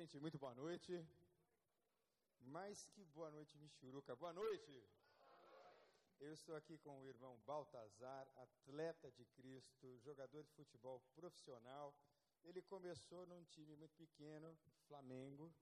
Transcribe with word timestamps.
Gente, 0.00 0.18
muito 0.18 0.38
boa 0.38 0.54
noite. 0.54 1.06
Mais 2.40 2.86
que 2.86 3.04
boa 3.04 3.30
noite, 3.30 3.58
Michuruca. 3.58 4.16
Boa 4.16 4.32
noite. 4.32 4.82
Eu 6.18 6.32
estou 6.32 6.56
aqui 6.56 6.78
com 6.78 7.02
o 7.02 7.06
irmão 7.06 7.38
Baltazar, 7.44 8.26
atleta 8.36 9.10
de 9.10 9.26
Cristo, 9.26 9.98
jogador 9.98 10.42
de 10.42 10.50
futebol 10.52 11.02
profissional. 11.14 11.94
Ele 12.42 12.62
começou 12.62 13.26
num 13.26 13.44
time 13.44 13.76
muito 13.76 13.94
pequeno, 13.94 14.56
Flamengo. 14.88 15.52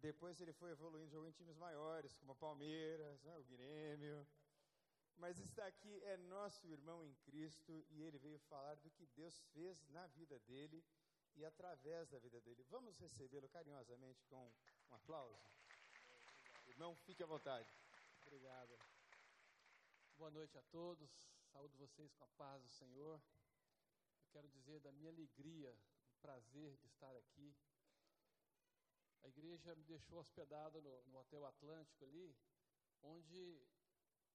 Depois 0.00 0.40
ele 0.40 0.54
foi 0.54 0.70
evoluindo, 0.70 1.10
jogou 1.10 1.28
em 1.28 1.32
times 1.32 1.58
maiores, 1.58 2.16
como 2.16 2.32
a 2.32 2.36
Palmeiras, 2.36 3.22
né, 3.22 3.36
o 3.36 3.44
Grêmio. 3.44 4.26
Mas 5.18 5.38
está 5.38 5.66
aqui 5.66 6.02
é 6.04 6.16
nosso 6.16 6.66
irmão 6.66 7.04
em 7.04 7.12
Cristo 7.16 7.84
e 7.90 8.00
ele 8.00 8.16
veio 8.16 8.38
falar 8.38 8.76
do 8.76 8.90
que 8.92 9.04
Deus 9.14 9.38
fez 9.52 9.86
na 9.88 10.06
vida 10.06 10.38
dele 10.38 10.82
e 11.36 11.44
através 11.44 12.08
da 12.08 12.18
vida 12.18 12.40
dele. 12.40 12.64
Vamos 12.64 12.98
recebê-lo 12.98 13.48
carinhosamente 13.48 14.24
com 14.24 14.50
um 14.90 14.94
aplauso? 14.94 15.38
Irmão, 16.66 16.96
fique 16.96 17.22
à 17.22 17.26
vontade. 17.26 17.68
Obrigado. 18.22 18.76
Boa 20.16 20.30
noite 20.30 20.56
a 20.56 20.62
todos. 20.62 21.10
Saúdo 21.52 21.76
vocês 21.76 22.12
com 22.14 22.24
a 22.24 22.28
paz 22.38 22.62
do 22.62 22.70
Senhor. 22.70 23.20
Eu 24.22 24.28
quero 24.32 24.48
dizer 24.48 24.80
da 24.80 24.90
minha 24.92 25.10
alegria, 25.10 25.70
o 26.10 26.16
prazer 26.20 26.76
de 26.78 26.86
estar 26.86 27.14
aqui. 27.16 27.54
A 29.22 29.28
igreja 29.28 29.74
me 29.74 29.84
deixou 29.84 30.18
hospedado 30.18 30.80
no, 30.80 31.02
no 31.04 31.18
Hotel 31.18 31.44
Atlântico 31.44 32.04
ali, 32.04 32.34
onde 33.02 33.66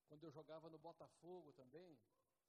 quando 0.07 0.23
eu 0.23 0.31
jogava 0.31 0.69
no 0.69 0.77
Botafogo 0.77 1.53
também, 1.53 1.97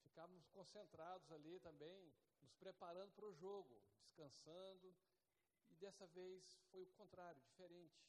ficávamos 0.03 0.47
concentrados 0.49 1.31
ali 1.31 1.61
também, 1.61 2.13
nos 2.43 2.55
preparando 2.55 3.13
para 3.13 3.27
o 3.27 3.33
jogo, 3.33 3.81
descansando. 4.01 4.95
E 5.71 5.75
dessa 5.77 6.07
vez 6.09 6.61
foi 6.71 6.83
o 6.83 6.93
contrário, 6.93 7.41
diferente. 7.41 8.05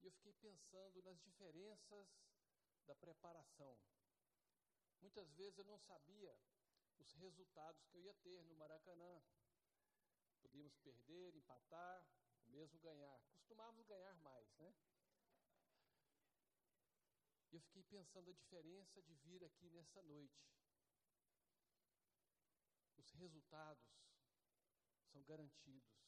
E 0.00 0.06
eu 0.06 0.10
fiquei 0.12 0.32
pensando 0.34 1.02
nas 1.02 1.20
diferenças 1.20 2.08
da 2.86 2.94
preparação. 2.94 3.78
Muitas 5.00 5.30
vezes 5.32 5.58
eu 5.58 5.64
não 5.64 5.78
sabia 5.78 6.34
os 6.98 7.12
resultados 7.14 7.84
que 7.86 7.96
eu 7.96 8.02
ia 8.02 8.14
ter 8.14 8.42
no 8.44 8.56
Maracanã. 8.56 9.22
Podíamos 10.40 10.74
perder, 10.78 11.34
empatar, 11.34 12.06
mesmo 12.46 12.78
ganhar. 12.80 13.20
Costumávamos 13.32 13.86
ganhar 13.86 14.14
mais, 14.16 14.52
né? 14.56 14.74
E 17.50 17.54
eu 17.56 17.60
fiquei 17.60 17.82
pensando 17.82 18.30
a 18.30 18.34
diferença 18.34 19.02
de 19.02 19.14
vir 19.16 19.44
aqui 19.44 19.68
nessa 19.70 20.02
noite. 20.02 20.59
Os 23.00 23.10
resultados 23.12 23.88
são 25.10 25.22
garantidos. 25.24 25.98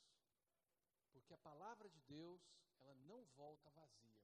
Porque 1.10 1.32
a 1.32 1.38
palavra 1.38 1.88
de 1.88 2.00
Deus, 2.02 2.42
ela 2.80 2.94
não 2.94 3.24
volta 3.36 3.70
vazia. 3.70 4.22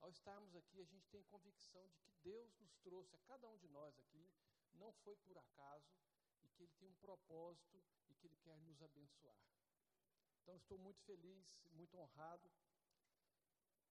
Ao 0.00 0.10
estarmos 0.10 0.54
aqui, 0.54 0.80
a 0.80 0.84
gente 0.84 1.08
tem 1.08 1.24
convicção 1.24 1.88
de 1.88 1.98
que 1.98 2.10
Deus 2.22 2.56
nos 2.58 2.76
trouxe 2.78 3.16
a 3.16 3.18
cada 3.20 3.48
um 3.48 3.58
de 3.58 3.68
nós 3.68 3.98
aqui, 3.98 4.30
não 4.74 4.92
foi 4.92 5.16
por 5.16 5.36
acaso, 5.38 5.92
e 6.42 6.48
que 6.50 6.62
Ele 6.62 6.72
tem 6.74 6.88
um 6.88 6.96
propósito 6.96 7.82
e 8.08 8.14
que 8.14 8.26
Ele 8.26 8.36
quer 8.36 8.58
nos 8.58 8.80
abençoar. 8.82 9.42
Então, 10.42 10.56
estou 10.56 10.78
muito 10.78 11.00
feliz, 11.02 11.64
muito 11.72 11.96
honrado 11.96 12.48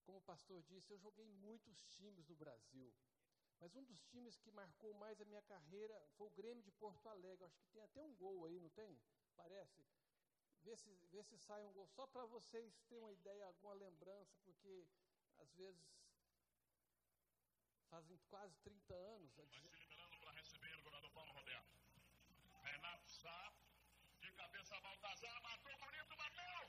como 0.06 0.18
o 0.18 0.22
pastor 0.22 0.62
disse, 0.62 0.92
eu 0.92 0.98
joguei 0.98 1.28
muitos 1.32 1.84
times 1.86 2.28
no 2.28 2.36
Brasil. 2.36 2.94
Mas 3.60 3.74
um 3.74 3.84
dos 3.84 4.02
times 4.04 4.36
que 4.38 4.50
marcou 4.50 4.92
mais 4.94 5.20
a 5.20 5.24
minha 5.24 5.42
carreira 5.42 5.94
foi 6.16 6.26
o 6.26 6.30
Grêmio 6.30 6.62
de 6.62 6.70
Porto 6.72 7.08
Alegre. 7.08 7.44
Acho 7.44 7.58
que 7.58 7.70
tem 7.70 7.82
até 7.82 8.00
um 8.02 8.14
gol 8.14 8.44
aí, 8.44 8.60
não 8.60 8.70
tem? 8.70 8.98
Parece. 9.34 9.84
Vê 10.62 10.76
se, 10.76 10.92
vê 11.10 11.22
se 11.22 11.38
sai 11.38 11.64
um 11.64 11.72
gol. 11.72 11.86
Só 11.88 12.06
para 12.06 12.26
vocês 12.26 12.80
terem 12.88 13.02
uma 13.02 13.12
ideia, 13.12 13.44
alguma 13.44 13.74
lembrança, 13.74 14.36
porque 14.44 14.86
às 15.38 15.52
vezes 15.54 15.96
fazem 17.88 18.18
quase 18.28 18.56
30 18.58 18.94
anos. 18.94 19.34
Vai 19.34 19.46
se 19.46 19.60
liberando 19.60 20.18
para 20.18 20.32
receber 20.32 20.76
o 20.76 20.82
jogador 20.82 21.10
Paulo 21.12 21.32
Roberto. 21.32 21.76
Renato 22.62 23.08
Sá, 23.08 23.52
de 24.20 24.32
cabeça 24.32 24.80
Baltazar, 24.80 25.42
matou 25.42 25.78
bonito, 25.78 26.16
bateu! 26.16 26.65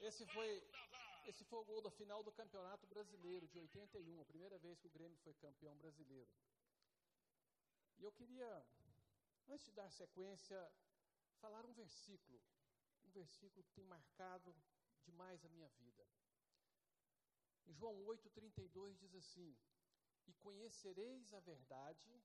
Esse 0.00 0.26
foi, 0.26 0.60
esse 1.28 1.44
foi 1.44 1.60
o 1.60 1.64
gol 1.64 1.80
da 1.80 1.90
final 1.90 2.24
do 2.24 2.32
Campeonato 2.32 2.84
Brasileiro 2.88 3.46
de 3.46 3.60
81, 3.60 4.20
a 4.20 4.24
primeira 4.24 4.58
vez 4.58 4.80
que 4.80 4.88
o 4.88 4.90
Grêmio 4.90 5.16
foi 5.18 5.32
campeão 5.34 5.76
brasileiro. 5.76 6.28
E 7.98 8.02
eu 8.04 8.10
queria, 8.10 8.66
antes 9.48 9.64
de 9.66 9.72
dar 9.72 9.88
sequência, 9.88 10.58
falar 11.40 11.64
um 11.64 11.72
versículo, 11.72 12.42
um 13.04 13.10
versículo 13.12 13.62
que 13.62 13.72
tem 13.72 13.84
marcado 13.84 14.52
demais 15.04 15.44
a 15.44 15.48
minha 15.48 15.68
vida. 15.68 16.04
Em 17.68 17.72
João 17.72 17.94
8,32 18.04 18.98
diz 18.98 19.14
assim: 19.14 19.56
e 20.26 20.32
conhecereis 20.34 21.32
a 21.32 21.40
verdade, 21.40 22.22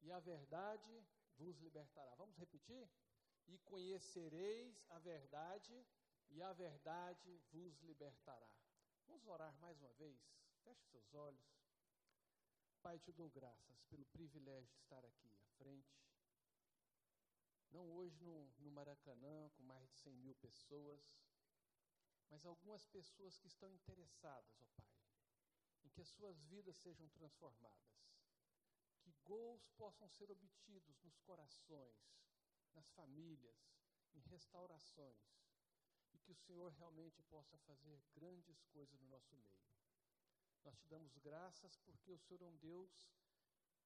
e 0.00 0.10
a 0.10 0.20
verdade 0.20 1.04
vos 1.36 1.58
libertará. 1.58 2.14
Vamos 2.14 2.36
repetir? 2.36 2.88
E 3.46 3.58
conhecereis 3.58 4.84
a 4.90 4.98
verdade, 4.98 5.86
e 6.30 6.42
a 6.42 6.52
verdade 6.52 7.40
vos 7.50 7.80
libertará. 7.82 8.56
Vamos 9.06 9.26
orar 9.26 9.54
mais 9.58 9.78
uma 9.80 9.92
vez? 9.94 10.20
Feche 10.62 10.84
seus 10.86 11.14
olhos. 11.14 11.60
Pai, 12.82 12.98
te 12.98 13.12
dou 13.12 13.28
graças 13.28 13.82
pelo 13.84 14.06
privilégio 14.06 14.72
de 14.72 14.78
estar 14.78 15.04
aqui 15.04 15.30
à 15.34 15.42
frente. 15.58 16.00
Não 17.70 17.90
hoje 17.92 18.22
no, 18.22 18.48
no 18.58 18.70
Maracanã, 18.70 19.50
com 19.50 19.62
mais 19.64 19.88
de 19.90 19.96
100 19.98 20.16
mil 20.16 20.34
pessoas, 20.36 21.00
mas 22.28 22.44
algumas 22.46 22.86
pessoas 22.86 23.38
que 23.38 23.48
estão 23.48 23.72
interessadas, 23.72 24.60
ó 24.62 24.66
Pai 24.76 24.90
que 25.92 26.00
as 26.00 26.08
suas 26.08 26.40
vidas 26.44 26.76
sejam 26.76 27.08
transformadas, 27.08 28.00
que 29.00 29.12
gols 29.24 29.68
possam 29.76 30.08
ser 30.08 30.30
obtidos 30.30 31.00
nos 31.02 31.18
corações, 31.20 31.98
nas 32.74 32.88
famílias, 32.90 33.56
em 34.14 34.20
restaurações, 34.20 35.40
e 36.12 36.18
que 36.18 36.32
o 36.32 36.36
Senhor 36.36 36.70
realmente 36.72 37.22
possa 37.24 37.56
fazer 37.58 38.00
grandes 38.14 38.62
coisas 38.64 39.00
no 39.00 39.08
nosso 39.08 39.36
meio. 39.36 39.60
Nós 40.64 40.76
te 40.78 40.88
damos 40.88 41.16
graças 41.18 41.76
porque 41.78 42.12
o 42.12 42.18
Senhor 42.18 42.42
é 42.42 42.46
um 42.46 42.56
Deus 42.56 42.90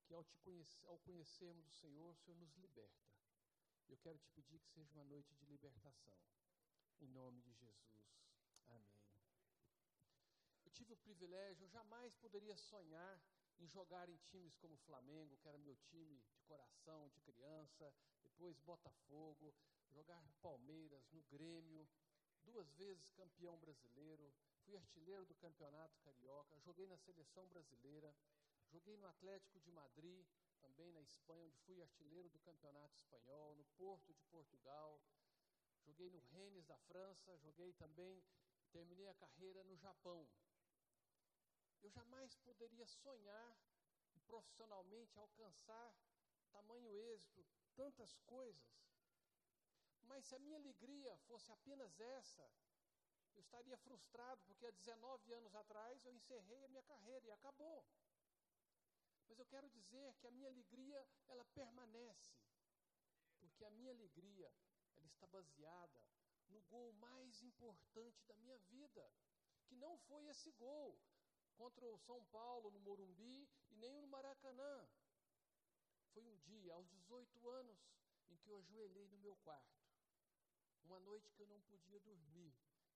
que, 0.04 0.14
ao, 0.14 0.24
te 0.24 0.36
conhecer, 0.38 0.86
ao 0.86 0.98
conhecermos 0.98 1.66
o 1.66 1.72
Senhor, 1.72 2.10
o 2.10 2.16
Senhor 2.16 2.36
nos 2.36 2.54
liberta. 2.56 3.14
Eu 3.88 3.98
quero 3.98 4.18
te 4.18 4.30
pedir 4.30 4.58
que 4.60 4.68
seja 4.70 4.92
uma 4.94 5.04
noite 5.04 5.34
de 5.34 5.44
libertação. 5.46 6.18
Em 7.00 7.08
nome 7.08 7.40
de 7.42 7.52
Jesus. 7.52 7.94
Amém 8.68 8.93
privilégio, 11.04 11.64
eu 11.64 11.68
jamais 11.68 12.14
poderia 12.16 12.56
sonhar 12.56 13.20
em 13.58 13.68
jogar 13.68 14.08
em 14.08 14.16
times 14.30 14.56
como 14.56 14.76
Flamengo, 14.78 15.36
que 15.36 15.46
era 15.46 15.58
meu 15.58 15.76
time 15.76 16.18
de 16.32 16.42
coração, 16.44 17.08
de 17.10 17.20
criança, 17.20 17.92
depois 18.22 18.58
Botafogo, 18.60 19.54
jogar 19.92 20.22
no 20.22 20.32
Palmeiras, 20.34 21.06
no 21.12 21.22
Grêmio, 21.24 21.86
duas 22.42 22.72
vezes 22.72 23.10
campeão 23.10 23.56
brasileiro, 23.58 24.32
fui 24.64 24.76
artilheiro 24.76 25.26
do 25.26 25.34
Campeonato 25.34 26.00
Carioca, 26.00 26.58
joguei 26.60 26.86
na 26.86 26.96
seleção 26.96 27.46
brasileira, 27.48 28.14
joguei 28.70 28.96
no 28.96 29.06
Atlético 29.06 29.60
de 29.60 29.70
Madrid, 29.70 30.26
também 30.58 30.90
na 30.92 31.02
Espanha, 31.02 31.44
onde 31.44 31.58
fui 31.58 31.80
artilheiro 31.82 32.30
do 32.30 32.38
Campeonato 32.40 32.96
Espanhol, 32.96 33.54
no 33.54 33.64
Porto 33.76 34.12
de 34.14 34.24
Portugal, 34.24 35.00
joguei 35.84 36.10
no 36.10 36.20
Rennes 36.32 36.66
da 36.66 36.78
França, 36.78 37.36
joguei 37.38 37.72
também, 37.74 38.24
terminei 38.72 39.08
a 39.08 39.14
carreira 39.14 39.62
no 39.64 39.76
Japão, 39.76 40.26
eu 41.84 41.90
jamais 41.90 42.34
poderia 42.36 42.86
sonhar 42.86 43.58
profissionalmente 44.26 45.18
alcançar 45.18 45.94
tamanho 46.50 46.96
êxito, 46.96 47.44
tantas 47.76 48.16
coisas. 48.20 48.72
Mas 50.00 50.24
se 50.24 50.34
a 50.34 50.38
minha 50.38 50.56
alegria 50.56 51.14
fosse 51.28 51.52
apenas 51.52 52.00
essa, 52.00 52.50
eu 53.34 53.42
estaria 53.42 53.76
frustrado, 53.76 54.40
porque 54.46 54.64
há 54.66 54.70
19 54.70 55.32
anos 55.34 55.54
atrás 55.54 56.02
eu 56.06 56.14
encerrei 56.14 56.64
a 56.64 56.68
minha 56.68 56.82
carreira 56.84 57.26
e 57.26 57.30
acabou. 57.32 57.84
Mas 59.26 59.38
eu 59.38 59.46
quero 59.46 59.68
dizer 59.68 60.14
que 60.14 60.26
a 60.26 60.30
minha 60.30 60.48
alegria, 60.48 61.06
ela 61.28 61.44
permanece. 61.46 62.34
Porque 63.40 63.64
a 63.64 63.70
minha 63.70 63.90
alegria, 63.90 64.50
ela 64.96 65.06
está 65.08 65.26
baseada 65.26 66.00
no 66.48 66.62
gol 66.62 66.92
mais 66.94 67.42
importante 67.42 68.24
da 68.24 68.36
minha 68.36 68.56
vida, 68.58 69.10
que 69.66 69.74
não 69.74 69.98
foi 69.98 70.26
esse 70.28 70.50
gol, 70.52 70.98
contra 71.54 71.86
o 71.86 71.98
São 71.98 72.24
Paulo 72.26 72.70
no 72.70 72.80
Morumbi 72.80 73.48
e 73.70 73.76
nem 73.76 74.00
no 74.00 74.08
Maracanã. 74.08 74.88
Foi 76.12 76.24
um 76.24 76.36
dia, 76.36 76.72
aos 76.74 76.88
18 76.88 77.48
anos, 77.48 77.78
em 78.30 78.36
que 78.36 78.48
eu 78.48 78.58
ajoelhei 78.58 79.08
no 79.08 79.18
meu 79.18 79.36
quarto. 79.36 79.84
Uma 80.84 81.00
noite 81.00 81.32
que 81.32 81.40
eu 81.40 81.46
não 81.46 81.60
podia 81.62 81.98
dormir, 82.00 82.54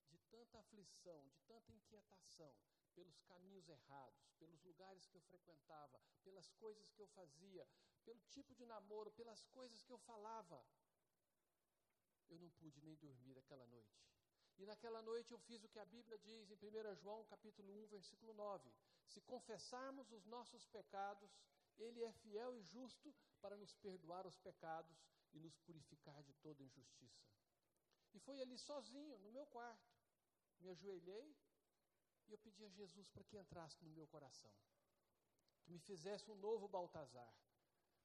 de 0.09 0.17
tanta 0.31 0.59
aflição, 0.59 1.27
de 1.27 1.39
tanta 1.41 1.71
inquietação, 1.71 2.55
pelos 2.93 3.21
caminhos 3.21 3.67
errados, 3.67 4.31
pelos 4.37 4.61
lugares 4.63 5.05
que 5.07 5.15
eu 5.15 5.21
frequentava, 5.21 5.99
pelas 6.23 6.49
coisas 6.51 6.91
que 6.91 7.01
eu 7.01 7.07
fazia, 7.07 7.67
pelo 8.03 8.21
tipo 8.25 8.53
de 8.55 8.65
namoro, 8.65 9.11
pelas 9.11 9.43
coisas 9.45 9.83
que 9.83 9.91
eu 9.91 9.97
falava. 9.99 10.65
Eu 12.29 12.37
não 12.39 12.49
pude 12.51 12.81
nem 12.81 12.95
dormir 12.95 13.37
aquela 13.37 13.65
noite. 13.67 13.99
E 14.59 14.65
naquela 14.65 15.01
noite 15.01 15.31
eu 15.31 15.39
fiz 15.39 15.63
o 15.63 15.69
que 15.69 15.79
a 15.79 15.85
Bíblia 15.85 16.17
diz 16.19 16.51
em 16.51 16.55
1 16.55 16.95
João, 16.95 17.23
capítulo 17.25 17.71
1, 17.85 17.87
versículo 17.87 18.33
9: 18.33 18.69
Se 19.05 19.21
confessarmos 19.21 20.11
os 20.11 20.25
nossos 20.25 20.65
pecados, 20.67 21.31
ele 21.77 22.03
é 22.03 22.11
fiel 22.11 22.57
e 22.57 22.61
justo 22.63 23.15
para 23.39 23.55
nos 23.55 23.73
perdoar 23.75 24.27
os 24.27 24.37
pecados 24.37 24.97
e 25.31 25.39
nos 25.39 25.57
purificar 25.59 26.21
de 26.23 26.33
toda 26.33 26.61
injustiça. 26.61 27.25
E 28.13 28.19
foi 28.19 28.41
ali 28.41 28.57
sozinho, 28.57 29.17
no 29.19 29.31
meu 29.31 29.45
quarto. 29.45 29.97
Me 30.59 30.69
ajoelhei 30.71 31.37
e 32.27 32.31
eu 32.33 32.37
pedi 32.37 32.65
a 32.65 32.69
Jesus 32.69 33.07
para 33.07 33.23
que 33.23 33.37
entrasse 33.37 33.81
no 33.81 33.91
meu 33.91 34.07
coração. 34.07 34.53
Que 35.61 35.71
me 35.71 35.79
fizesse 35.79 36.29
um 36.29 36.35
novo 36.35 36.67
Baltazar. 36.67 37.33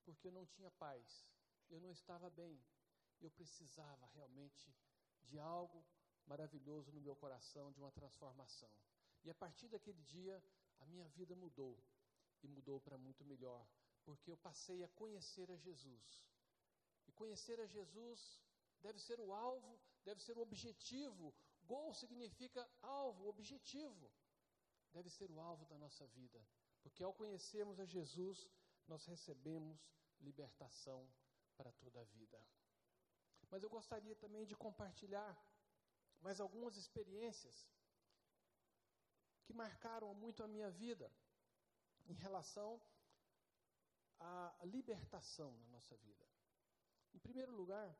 Porque 0.04 0.28
eu 0.28 0.32
não 0.32 0.46
tinha 0.46 0.70
paz, 0.70 1.26
eu 1.68 1.80
não 1.80 1.90
estava 1.90 2.30
bem. 2.30 2.64
Eu 3.20 3.30
precisava 3.32 4.06
realmente 4.14 4.72
de 5.22 5.38
algo 5.38 5.84
maravilhoso 6.26 6.92
no 6.92 7.00
meu 7.00 7.16
coração, 7.16 7.72
de 7.72 7.78
uma 7.78 7.90
transformação. 7.90 8.70
E 9.24 9.30
a 9.30 9.34
partir 9.34 9.68
daquele 9.68 10.02
dia, 10.02 10.42
a 10.80 10.86
minha 10.86 11.06
vida 11.08 11.34
mudou. 11.34 11.82
E 12.42 12.48
mudou 12.48 12.80
para 12.80 12.98
muito 12.98 13.24
melhor. 13.24 13.66
Porque 14.04 14.30
eu 14.30 14.36
passei 14.36 14.82
a 14.84 14.88
conhecer 14.88 15.50
a 15.50 15.56
Jesus. 15.56 16.24
E 17.06 17.12
conhecer 17.12 17.60
a 17.60 17.66
Jesus 17.66 18.40
deve 18.80 18.98
ser 18.98 19.18
o 19.20 19.32
alvo, 19.32 19.80
deve 20.04 20.22
ser 20.22 20.36
o 20.36 20.42
objetivo. 20.42 21.34
Gol 21.62 21.94
significa 21.94 22.68
alvo, 22.82 23.28
objetivo. 23.28 24.10
Deve 24.92 25.08
ser 25.08 25.30
o 25.30 25.40
alvo 25.40 25.64
da 25.66 25.78
nossa 25.78 26.06
vida. 26.08 26.46
Porque 26.82 27.02
ao 27.02 27.14
conhecermos 27.14 27.80
a 27.80 27.86
Jesus, 27.86 28.46
nós 28.86 29.06
recebemos 29.06 29.90
libertação 30.20 31.08
para 31.56 31.72
toda 31.72 32.00
a 32.00 32.04
vida. 32.04 32.38
Mas 33.50 33.62
eu 33.62 33.70
gostaria 33.70 34.14
também 34.16 34.44
de 34.44 34.54
compartilhar 34.54 35.34
mais 36.24 36.40
algumas 36.40 36.74
experiências 36.78 37.68
que 39.44 39.52
marcaram 39.52 40.14
muito 40.14 40.42
a 40.42 40.48
minha 40.48 40.70
vida 40.70 41.12
em 42.06 42.14
relação 42.14 42.80
à 44.18 44.56
libertação 44.64 45.54
na 45.58 45.66
nossa 45.66 45.94
vida. 45.98 46.26
Em 47.12 47.18
primeiro 47.18 47.52
lugar, 47.52 47.94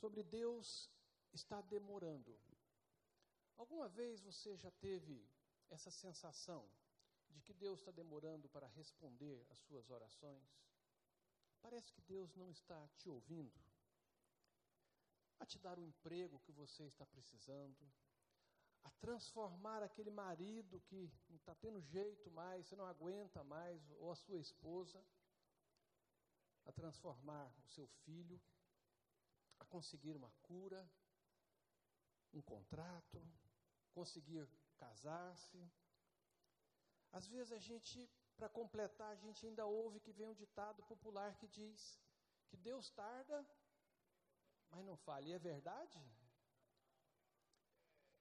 sobre 0.00 0.24
Deus 0.24 0.90
está 1.32 1.60
demorando. 1.60 2.36
Alguma 3.56 3.88
vez 3.88 4.20
você 4.20 4.56
já 4.56 4.70
teve 4.72 5.24
essa 5.68 5.92
sensação 5.92 6.68
de 7.28 7.40
que 7.40 7.54
Deus 7.54 7.78
está 7.78 7.92
demorando 7.92 8.48
para 8.48 8.66
responder 8.66 9.46
às 9.52 9.60
suas 9.60 9.88
orações? 9.88 10.60
Parece 11.60 11.92
que 11.92 12.02
Deus 12.02 12.34
não 12.34 12.50
está 12.50 12.88
te 12.98 13.08
ouvindo. 13.08 13.69
A 15.40 15.46
te 15.46 15.58
dar 15.58 15.78
o 15.78 15.82
emprego 15.82 16.38
que 16.40 16.52
você 16.52 16.84
está 16.84 17.04
precisando, 17.06 17.90
a 18.84 18.90
transformar 18.92 19.82
aquele 19.82 20.10
marido 20.10 20.80
que 20.82 21.10
não 21.28 21.36
está 21.36 21.54
tendo 21.54 21.80
jeito 21.80 22.30
mais, 22.30 22.66
você 22.66 22.76
não 22.76 22.86
aguenta 22.86 23.42
mais, 23.42 23.90
ou 23.98 24.10
a 24.10 24.16
sua 24.16 24.38
esposa, 24.38 25.04
a 26.66 26.72
transformar 26.72 27.52
o 27.58 27.68
seu 27.68 27.86
filho, 28.04 28.40
a 29.58 29.64
conseguir 29.64 30.14
uma 30.16 30.30
cura, 30.42 30.88
um 32.32 32.42
contrato, 32.42 33.20
conseguir 33.92 34.48
casar-se. 34.76 35.60
Às 37.12 37.26
vezes 37.26 37.52
a 37.52 37.58
gente, 37.58 38.08
para 38.36 38.48
completar, 38.48 39.10
a 39.10 39.16
gente 39.16 39.46
ainda 39.46 39.66
ouve 39.66 40.00
que 40.00 40.12
vem 40.12 40.28
um 40.28 40.34
ditado 40.34 40.82
popular 40.84 41.34
que 41.36 41.48
diz 41.48 41.98
que 42.48 42.56
Deus 42.56 42.90
tarda, 42.90 43.46
mas 44.70 44.84
não 44.84 44.96
falha. 44.96 45.28
E 45.28 45.32
é 45.32 45.38
verdade? 45.38 46.00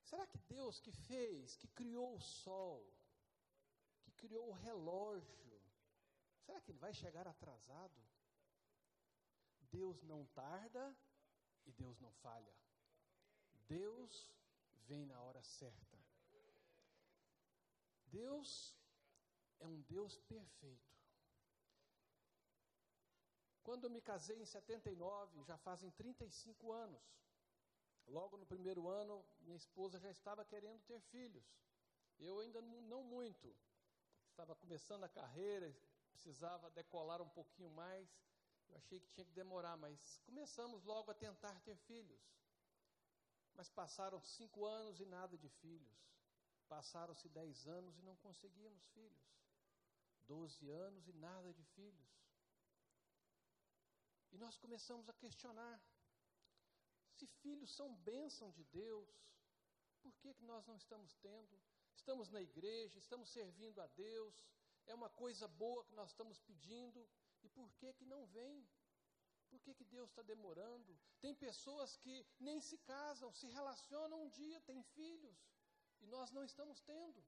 Será 0.04 0.26
que 0.26 0.38
Deus 0.40 0.80
que 0.80 0.92
fez, 0.92 1.56
que 1.56 1.68
criou 1.68 2.16
o 2.16 2.22
sol, 2.22 2.84
que 4.02 4.12
criou 4.14 4.50
o 4.50 4.54
relógio, 4.54 5.62
será 6.46 6.60
que 6.62 6.72
ele 6.72 6.80
vai 6.80 6.94
chegar 6.94 7.28
atrasado? 7.28 8.02
Deus 9.72 10.02
não 10.04 10.26
tarda 10.28 10.98
e 11.66 11.72
Deus 11.72 12.00
não 12.00 12.12
falha. 12.12 12.56
Deus 13.68 14.34
vem 14.88 15.06
na 15.06 15.22
hora 15.22 15.44
certa. 15.44 16.00
Deus 18.08 18.76
é 19.60 19.68
um 19.68 19.82
Deus 19.82 20.18
perfeito. 20.18 20.99
Quando 23.70 23.84
eu 23.84 23.90
me 23.92 24.02
casei 24.02 24.36
em 24.36 24.46
79, 24.46 25.44
já 25.44 25.56
fazem 25.60 25.92
35 25.92 26.72
anos. 26.72 27.04
Logo 28.08 28.36
no 28.36 28.44
primeiro 28.44 28.88
ano, 28.90 29.24
minha 29.42 29.56
esposa 29.56 30.00
já 30.00 30.10
estava 30.10 30.44
querendo 30.44 30.82
ter 30.88 31.00
filhos. 31.02 31.44
Eu 32.18 32.40
ainda 32.40 32.60
não 32.64 33.04
muito. 33.04 33.56
Estava 34.32 34.56
começando 34.56 35.04
a 35.04 35.08
carreira, 35.08 35.72
precisava 36.10 36.72
decolar 36.72 37.22
um 37.22 37.30
pouquinho 37.30 37.70
mais. 37.70 38.10
Eu 38.68 38.76
achei 38.76 39.00
que 39.00 39.12
tinha 39.12 39.24
que 39.24 39.34
demorar, 39.34 39.78
mas 39.78 40.20
começamos 40.26 40.84
logo 40.84 41.12
a 41.12 41.14
tentar 41.14 41.60
ter 41.60 41.78
filhos. 41.78 42.20
Mas 43.54 43.70
passaram 43.70 44.20
cinco 44.20 44.66
anos 44.66 45.00
e 45.00 45.06
nada 45.06 45.38
de 45.38 45.48
filhos. 45.48 45.96
Passaram-se 46.68 47.30
dez 47.30 47.68
anos 47.68 48.00
e 48.00 48.02
não 48.02 48.16
conseguíamos 48.16 48.84
filhos. 48.96 49.30
Doze 50.22 50.68
anos 50.72 51.08
e 51.08 51.14
nada 51.14 51.54
de 51.54 51.64
filhos. 51.66 52.20
E 54.32 54.38
nós 54.38 54.58
começamos 54.58 55.10
a 55.10 55.14
questionar: 55.14 55.82
se 57.16 57.26
filhos 57.28 57.72
são 57.76 57.96
bênção 57.96 58.52
de 58.52 58.64
Deus, 58.66 59.10
por 60.02 60.14
que, 60.18 60.34
que 60.34 60.44
nós 60.44 60.66
não 60.66 60.76
estamos 60.76 61.16
tendo? 61.18 61.60
Estamos 61.94 62.30
na 62.30 62.42
igreja, 62.42 62.98
estamos 62.98 63.30
servindo 63.30 63.82
a 63.82 63.88
Deus, 63.88 64.36
é 64.86 64.94
uma 64.94 65.10
coisa 65.10 65.48
boa 65.48 65.84
que 65.84 65.94
nós 65.94 66.12
estamos 66.12 66.40
pedindo, 66.40 67.08
e 67.44 67.50
por 67.50 67.72
que 67.74 67.94
que 67.94 68.06
não 68.06 68.26
vem? 68.28 68.68
Por 69.50 69.60
que, 69.62 69.74
que 69.74 69.84
Deus 69.84 70.10
está 70.10 70.22
demorando? 70.22 70.98
Tem 71.20 71.34
pessoas 71.34 71.98
que 71.98 72.26
nem 72.40 72.62
se 72.62 72.78
casam, 72.78 73.34
se 73.34 73.48
relacionam 73.48 74.24
um 74.24 74.30
dia, 74.30 74.62
têm 74.62 74.84
filhos, 74.84 75.38
e 76.02 76.06
nós 76.06 76.32
não 76.32 76.44
estamos 76.44 76.80
tendo. 76.82 77.24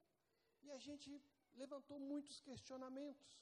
E 0.62 0.72
a 0.72 0.78
gente 0.78 1.10
levantou 1.54 2.00
muitos 2.00 2.40
questionamentos. 2.40 3.38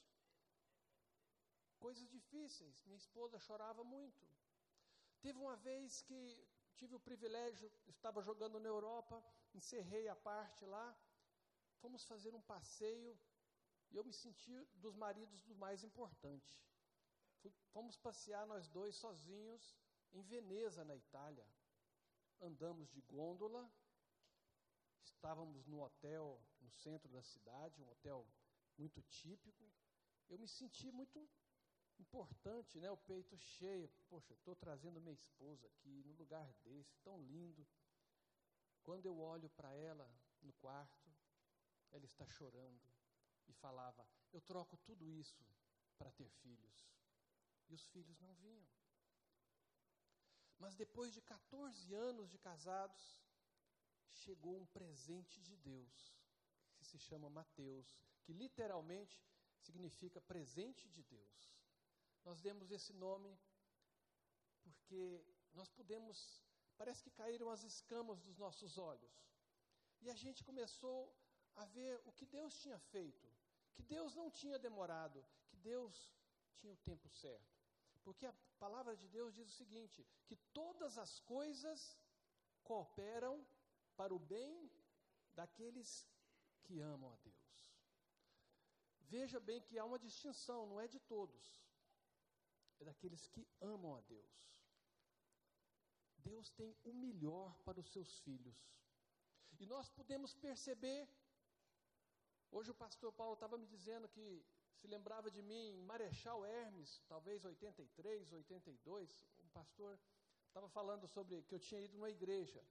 Coisas 1.79 2.07
difíceis. 2.09 2.83
Minha 2.86 2.98
esposa 2.98 3.39
chorava 3.39 3.83
muito. 3.83 4.27
Teve 5.21 5.38
uma 5.38 5.55
vez 5.55 6.01
que 6.01 6.19
tive 6.75 6.95
o 6.95 7.00
privilégio, 7.00 7.71
estava 7.88 8.21
jogando 8.21 8.59
na 8.59 8.69
Europa, 8.69 9.24
encerrei 9.53 10.07
a 10.07 10.15
parte 10.15 10.65
lá, 10.65 10.98
fomos 11.81 12.05
fazer 12.05 12.33
um 12.33 12.41
passeio 12.41 13.19
e 13.91 13.95
eu 13.98 14.03
me 14.03 14.13
senti 14.13 14.65
dos 14.75 14.95
maridos 14.95 15.43
do 15.43 15.55
mais 15.55 15.83
importante. 15.83 16.62
Fomos 17.74 17.98
passear 17.98 18.45
nós 18.45 18.67
dois 18.67 18.95
sozinhos 18.95 19.75
em 20.12 20.21
Veneza, 20.21 20.83
na 20.83 20.95
Itália. 20.95 21.48
Andamos 22.41 22.89
de 22.89 23.01
gôndola, 23.01 23.69
estávamos 25.03 25.67
no 25.67 25.81
hotel 25.81 26.41
no 26.62 26.71
centro 26.71 27.09
da 27.12 27.21
cidade, 27.21 27.81
um 27.81 27.89
hotel 27.89 28.25
muito 28.77 29.01
típico. 29.03 29.69
Eu 30.29 30.38
me 30.38 30.48
senti 30.48 30.91
muito 30.91 31.29
importante, 32.00 32.79
né? 32.79 32.89
O 32.91 32.98
peito 32.98 33.38
cheio. 33.38 33.89
Poxa, 34.10 34.34
estou 34.34 34.56
trazendo 34.56 35.01
minha 35.01 35.13
esposa 35.13 35.68
aqui 35.68 36.03
num 36.06 36.15
lugar 36.15 36.51
desse, 36.63 36.98
tão 37.03 37.22
lindo. 37.24 37.65
Quando 38.84 39.06
eu 39.06 39.20
olho 39.20 39.50
para 39.50 39.74
ela 39.74 40.10
no 40.41 40.53
quarto, 40.53 41.10
ela 41.91 42.06
está 42.06 42.25
chorando 42.27 42.82
e 43.48 43.53
falava: 43.53 44.08
Eu 44.32 44.41
troco 44.41 44.77
tudo 44.77 45.10
isso 45.10 45.46
para 45.98 46.12
ter 46.12 46.29
filhos. 46.29 46.89
E 47.70 47.74
os 47.74 47.86
filhos 47.88 48.20
não 48.20 48.34
vinham. 48.36 48.68
Mas 50.58 50.75
depois 50.75 51.13
de 51.13 51.22
14 51.22 51.94
anos 51.94 52.29
de 52.29 52.38
casados, 52.38 53.22
chegou 54.12 54.60
um 54.60 54.65
presente 54.65 55.39
de 55.41 55.56
Deus, 55.56 56.13
que 56.75 56.86
se 56.86 56.98
chama 56.98 57.29
Mateus, 57.29 57.88
que 58.24 58.34
literalmente 58.34 59.24
significa 59.60 60.20
presente 60.20 60.89
de 60.89 61.03
Deus. 61.03 61.59
Nós 62.29 62.41
demos 62.41 62.69
esse 62.69 62.93
nome 62.93 63.31
porque 64.63 65.03
nós 65.57 65.69
pudemos, 65.77 66.17
parece 66.77 67.01
que 67.05 67.17
caíram 67.19 67.50
as 67.50 67.63
escamas 67.63 68.19
dos 68.25 68.38
nossos 68.38 68.77
olhos. 68.77 69.15
E 70.00 70.12
a 70.12 70.17
gente 70.24 70.43
começou 70.43 71.00
a 71.55 71.65
ver 71.65 72.00
o 72.05 72.12
que 72.12 72.27
Deus 72.27 72.53
tinha 72.63 72.77
feito, 72.77 73.27
que 73.74 73.81
Deus 73.81 74.13
não 74.13 74.29
tinha 74.29 74.59
demorado, 74.59 75.25
que 75.48 75.57
Deus 75.57 75.95
tinha 76.57 76.71
o 76.71 76.83
tempo 76.89 77.09
certo. 77.09 77.57
Porque 78.03 78.27
a 78.27 78.33
palavra 78.59 78.95
de 78.95 79.07
Deus 79.07 79.33
diz 79.33 79.48
o 79.50 79.57
seguinte: 79.62 80.05
que 80.27 80.36
todas 80.59 81.00
as 81.00 81.19
coisas 81.21 81.98
cooperam 82.63 83.43
para 83.98 84.13
o 84.13 84.19
bem 84.19 84.71
daqueles 85.33 86.07
que 86.62 86.79
amam 86.79 87.12
a 87.12 87.17
Deus. 87.17 87.50
Veja 89.15 89.39
bem 89.39 89.59
que 89.62 89.79
há 89.79 89.83
uma 89.83 89.98
distinção, 89.98 90.67
não 90.67 90.79
é 90.79 90.88
de 90.88 91.00
todos, 91.00 91.43
é 92.79 92.86
daqueles 92.86 93.27
que 93.27 93.48
amam 93.62 93.95
a 93.95 94.01
Deus. 94.01 94.33
Deus 96.17 96.50
tem 96.51 96.75
o 96.83 96.93
melhor 96.93 97.57
para 97.63 97.79
os 97.79 97.89
seus 97.91 98.19
filhos. 98.19 98.57
E 99.59 99.65
nós 99.65 99.89
podemos 99.89 100.33
perceber. 100.33 101.07
Hoje 102.51 102.71
o 102.71 102.75
pastor 102.75 103.12
Paulo 103.13 103.33
estava 103.33 103.57
me 103.57 103.67
dizendo 103.67 104.07
que 104.09 104.43
se 104.77 104.88
lembrava 104.88 105.29
de 105.29 105.41
mim 105.41 105.77
Marechal 105.89 106.45
Hermes, 106.45 107.03
talvez 107.07 107.45
83, 107.45 108.31
82. 108.31 109.27
O 109.39 109.48
pastor 109.50 110.00
estava 110.48 110.67
falando 110.69 111.07
sobre 111.07 111.43
que 111.43 111.53
eu 111.53 111.59
tinha 111.59 111.81
ido 111.81 111.93
numa 111.98 112.09
igreja. 112.09 112.63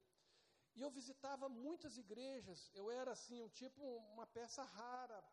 E 0.75 0.81
eu 0.81 0.89
visitava 0.89 1.47
muitas 1.47 1.97
igrejas. 1.97 2.69
Eu 2.73 2.91
era 2.91 3.11
assim, 3.11 3.41
um 3.41 3.49
tipo, 3.49 3.83
uma 4.13 4.27
peça 4.27 4.63
rara 4.63 5.23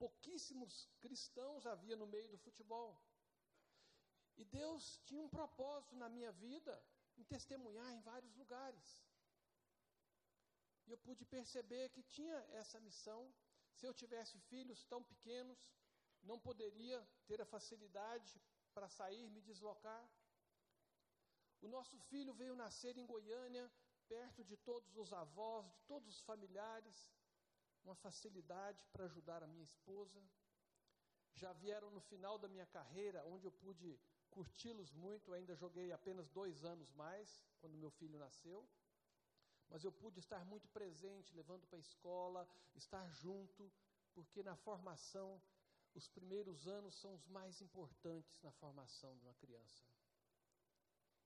pouquíssimos 0.00 0.88
cristãos 0.98 1.66
havia 1.66 1.94
no 1.94 2.06
meio 2.06 2.28
do 2.28 2.38
futebol. 2.38 2.98
E 4.40 4.44
Deus 4.44 4.82
tinha 5.06 5.22
um 5.22 5.34
propósito 5.38 5.94
na 6.02 6.08
minha 6.16 6.32
vida 6.46 6.74
em 7.18 7.24
testemunhar 7.34 7.90
em 7.92 8.00
vários 8.10 8.34
lugares. 8.42 8.86
E 10.86 10.90
eu 10.94 10.98
pude 11.06 11.24
perceber 11.36 11.84
que 11.94 12.02
tinha 12.16 12.38
essa 12.60 12.78
missão. 12.80 13.20
Se 13.76 13.86
eu 13.86 13.94
tivesse 14.02 14.38
filhos 14.52 14.84
tão 14.92 15.02
pequenos, 15.12 15.60
não 16.30 16.38
poderia 16.48 16.98
ter 17.26 17.40
a 17.40 17.50
facilidade 17.54 18.32
para 18.74 18.88
sair, 18.88 19.28
me 19.30 19.42
deslocar. 19.50 20.04
O 21.60 21.68
nosso 21.76 21.98
filho 22.10 22.32
veio 22.40 22.56
nascer 22.64 22.96
em 22.96 23.06
Goiânia, 23.06 23.70
perto 24.08 24.42
de 24.50 24.56
todos 24.56 24.96
os 24.96 25.12
avós, 25.12 25.70
de 25.74 25.80
todos 25.92 26.08
os 26.14 26.20
familiares 26.22 26.98
uma 27.84 27.94
facilidade 27.94 28.84
para 28.92 29.04
ajudar 29.04 29.42
a 29.42 29.46
minha 29.46 29.64
esposa. 29.64 30.22
Já 31.34 31.52
vieram 31.52 31.90
no 31.90 32.00
final 32.00 32.38
da 32.38 32.48
minha 32.48 32.66
carreira, 32.66 33.24
onde 33.26 33.46
eu 33.46 33.52
pude 33.52 33.98
curti-los 34.30 34.92
muito. 34.92 35.32
Ainda 35.32 35.54
joguei 35.54 35.92
apenas 35.92 36.28
dois 36.30 36.64
anos 36.64 36.90
mais, 36.92 37.42
quando 37.60 37.76
meu 37.76 37.90
filho 37.90 38.18
nasceu. 38.18 38.68
Mas 39.68 39.84
eu 39.84 39.92
pude 39.92 40.18
estar 40.18 40.44
muito 40.44 40.68
presente, 40.68 41.34
levando 41.34 41.66
para 41.66 41.78
a 41.78 41.80
escola, 41.80 42.48
estar 42.74 43.08
junto, 43.12 43.70
porque 44.12 44.42
na 44.42 44.56
formação, 44.56 45.40
os 45.94 46.08
primeiros 46.08 46.66
anos 46.66 46.94
são 46.96 47.14
os 47.14 47.26
mais 47.26 47.60
importantes 47.60 48.40
na 48.42 48.50
formação 48.52 49.16
de 49.16 49.24
uma 49.24 49.34
criança. 49.34 49.84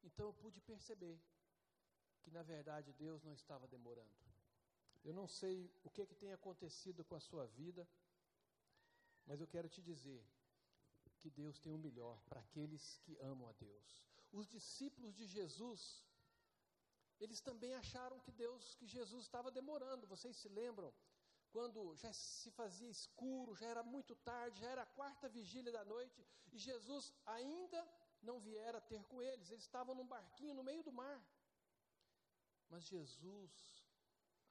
Então 0.03 0.27
eu 0.27 0.35
pude 0.35 0.61
perceber 0.61 1.19
que, 2.23 2.31
na 2.31 2.43
verdade, 2.43 2.93
Deus 2.93 3.23
não 3.23 3.33
estava 3.33 3.67
demorando. 3.67 4.25
Eu 5.03 5.13
não 5.13 5.27
sei 5.27 5.71
o 5.83 5.91
que, 5.91 6.07
que 6.07 6.15
tem 6.15 6.33
acontecido 6.33 7.05
com 7.05 7.15
a 7.15 7.21
sua 7.21 7.47
vida, 7.47 7.87
mas 9.27 9.41
eu 9.41 9.47
quero 9.47 9.69
te 9.69 9.83
dizer 9.83 10.23
que 11.25 11.31
Deus 11.43 11.59
tem 11.65 11.73
o 11.73 11.85
melhor 11.87 12.17
para 12.29 12.41
aqueles 12.41 12.85
que 13.05 13.17
amam 13.31 13.49
a 13.49 13.53
Deus. 13.53 13.91
Os 14.31 14.47
discípulos 14.57 15.15
de 15.15 15.27
Jesus, 15.37 15.83
eles 17.19 17.41
também 17.49 17.73
acharam 17.83 18.19
que 18.25 18.33
Deus, 18.43 18.75
que 18.75 18.87
Jesus 18.87 19.23
estava 19.25 19.51
demorando. 19.59 20.11
Vocês 20.15 20.37
se 20.37 20.49
lembram? 20.61 20.93
Quando 21.55 21.95
já 22.03 22.13
se 22.13 22.51
fazia 22.51 22.91
escuro, 22.91 23.55
já 23.55 23.69
era 23.75 23.83
muito 23.83 24.15
tarde, 24.17 24.61
já 24.61 24.71
era 24.75 24.83
a 24.83 24.93
quarta 24.99 25.27
vigília 25.39 25.73
da 25.73 25.85
noite, 25.95 26.21
e 26.53 26.59
Jesus 26.59 27.13
ainda 27.25 27.81
não 28.29 28.39
viera 28.39 28.81
ter 28.93 29.03
com 29.05 29.23
eles. 29.23 29.51
Eles 29.51 29.65
estavam 29.65 29.95
num 29.95 30.13
barquinho 30.15 30.59
no 30.59 30.69
meio 30.71 30.83
do 30.83 30.93
mar. 30.93 31.19
Mas 32.69 32.85
Jesus 32.85 33.53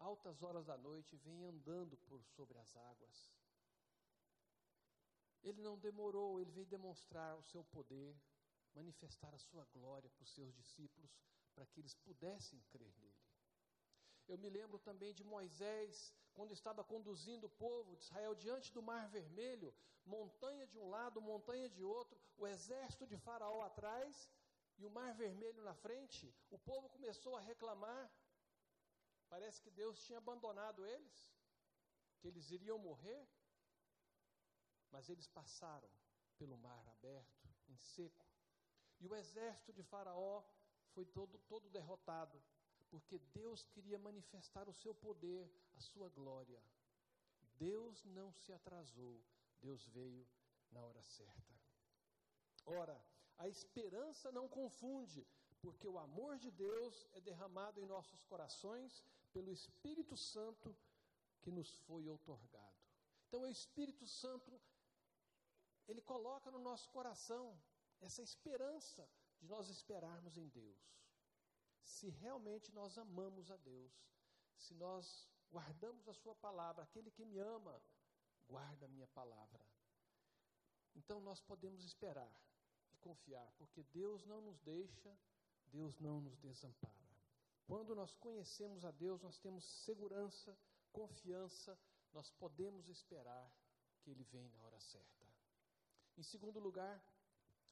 altas 0.03 0.41
horas 0.43 0.65
da 0.65 0.77
noite, 0.77 1.15
vem 1.17 1.45
andando 1.45 1.97
por 1.97 2.23
sobre 2.23 2.57
as 2.57 2.75
águas. 2.75 3.31
Ele 5.43 5.61
não 5.61 5.77
demorou, 5.77 6.39
ele 6.39 6.51
veio 6.51 6.65
demonstrar 6.65 7.37
o 7.37 7.43
seu 7.43 7.63
poder, 7.65 8.15
manifestar 8.73 9.33
a 9.33 9.37
sua 9.37 9.65
glória 9.65 10.09
para 10.09 10.23
os 10.23 10.33
seus 10.33 10.53
discípulos, 10.53 11.11
para 11.53 11.65
que 11.65 11.79
eles 11.79 11.95
pudessem 11.95 12.61
crer 12.71 12.93
nele. 12.97 13.23
Eu 14.27 14.37
me 14.37 14.49
lembro 14.49 14.79
também 14.79 15.13
de 15.13 15.23
Moisés, 15.23 16.13
quando 16.33 16.53
estava 16.53 16.83
conduzindo 16.83 17.47
o 17.47 17.49
povo 17.49 17.95
de 17.95 18.03
Israel 18.03 18.33
diante 18.33 18.71
do 18.71 18.81
Mar 18.81 19.07
Vermelho, 19.09 19.73
montanha 20.05 20.65
de 20.65 20.77
um 20.77 20.89
lado, 20.89 21.21
montanha 21.21 21.69
de 21.69 21.83
outro, 21.83 22.17
o 22.37 22.47
exército 22.47 23.05
de 23.05 23.17
Faraó 23.17 23.61
atrás 23.63 24.31
e 24.77 24.85
o 24.85 24.89
Mar 24.89 25.13
Vermelho 25.13 25.61
na 25.61 25.75
frente. 25.75 26.33
O 26.49 26.57
povo 26.57 26.89
começou 26.89 27.35
a 27.35 27.41
reclamar 27.41 28.09
Parece 29.33 29.59
que 29.63 29.71
Deus 29.71 29.99
tinha 30.05 30.19
abandonado 30.19 30.85
eles, 30.85 31.33
que 32.19 32.27
eles 32.27 32.51
iriam 32.51 32.77
morrer, 32.77 33.27
mas 34.93 35.09
eles 35.09 35.27
passaram 35.27 35.89
pelo 36.37 36.57
mar 36.57 36.87
aberto, 36.87 37.49
em 37.67 37.77
seco. 37.77 38.25
E 38.99 39.07
o 39.07 39.15
exército 39.15 39.73
de 39.73 39.83
Faraó 39.83 40.43
foi 40.93 41.05
todo, 41.05 41.39
todo 41.39 41.67
derrotado, 41.69 42.41
porque 42.91 43.17
Deus 43.33 43.65
queria 43.73 43.97
manifestar 43.97 44.69
o 44.69 44.73
seu 44.73 44.93
poder, 44.93 45.51
a 45.75 45.79
sua 45.79 46.09
glória. 46.09 46.61
Deus 47.57 48.05
não 48.05 48.31
se 48.31 48.53
atrasou, 48.53 49.19
Deus 49.59 49.83
veio 49.87 50.27
na 50.71 50.81
hora 50.81 51.03
certa. 51.03 51.53
Ora, 52.65 52.97
a 53.37 53.47
esperança 53.47 54.31
não 54.31 54.47
confunde, 54.47 55.27
porque 55.59 55.87
o 55.87 55.97
amor 55.97 56.37
de 56.37 56.51
Deus 56.51 57.07
é 57.13 57.19
derramado 57.19 57.79
em 57.79 57.85
nossos 57.85 58.23
corações 58.25 59.03
pelo 59.31 59.51
Espírito 59.51 60.15
Santo 60.15 60.75
que 61.41 61.51
nos 61.51 61.73
foi 61.87 62.07
outorgado. 62.07 62.73
Então, 63.27 63.41
o 63.41 63.47
Espírito 63.47 64.05
Santo, 64.05 64.61
ele 65.87 66.01
coloca 66.01 66.49
no 66.51 66.59
nosso 66.59 66.89
coração 66.89 67.61
essa 67.99 68.21
esperança 68.21 69.07
de 69.39 69.47
nós 69.47 69.69
esperarmos 69.69 70.37
em 70.37 70.47
Deus. 70.47 70.81
Se 71.81 72.09
realmente 72.09 72.71
nós 72.71 72.97
amamos 72.97 73.51
a 73.51 73.57
Deus, 73.57 73.93
se 74.57 74.73
nós 74.73 75.29
guardamos 75.51 76.07
a 76.07 76.13
Sua 76.13 76.35
palavra, 76.35 76.83
aquele 76.83 77.11
que 77.11 77.25
me 77.25 77.37
ama, 77.37 77.81
guarda 78.47 78.85
a 78.85 78.89
minha 78.89 79.07
palavra. 79.07 79.65
Então 80.95 81.19
nós 81.19 81.41
podemos 81.41 81.83
esperar 81.83 82.33
e 82.91 82.97
confiar, 82.97 83.51
porque 83.57 83.83
Deus 83.83 84.25
não 84.25 84.41
nos 84.41 84.59
deixa, 84.61 85.17
Deus 85.67 85.99
não 85.99 86.21
nos 86.21 86.37
desampara. 86.37 86.93
Quando 87.65 87.95
nós 87.95 88.15
conhecemos 88.15 88.85
a 88.85 88.91
Deus, 88.91 89.21
nós 89.21 89.39
temos 89.39 89.63
segurança, 89.63 90.57
confiança, 90.91 91.77
nós 92.11 92.29
podemos 92.29 92.87
esperar 92.87 93.51
que 94.01 94.11
Ele 94.11 94.23
vem 94.25 94.49
na 94.49 94.61
hora 94.61 94.79
certa. 94.79 95.22
Em 96.17 96.23
segundo 96.23 96.59
lugar, 96.59 97.03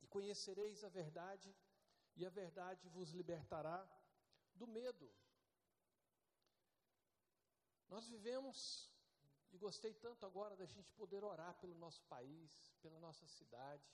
e 0.01 0.07
conhecereis 0.07 0.83
a 0.83 0.89
verdade, 0.89 1.55
e 2.15 2.25
a 2.25 2.29
verdade 2.29 2.89
vos 2.89 3.12
libertará 3.12 3.88
do 4.55 4.67
medo. 4.67 5.12
Nós 7.88 8.07
vivemos, 8.07 8.89
e 9.51 9.57
gostei 9.57 9.93
tanto 9.93 10.25
agora 10.25 10.55
da 10.55 10.65
gente 10.65 10.91
poder 10.93 11.24
orar 11.24 11.53
pelo 11.60 11.75
nosso 11.75 12.03
país, 12.05 12.74
pela 12.81 13.00
nossa 13.00 13.27
cidade, 13.27 13.89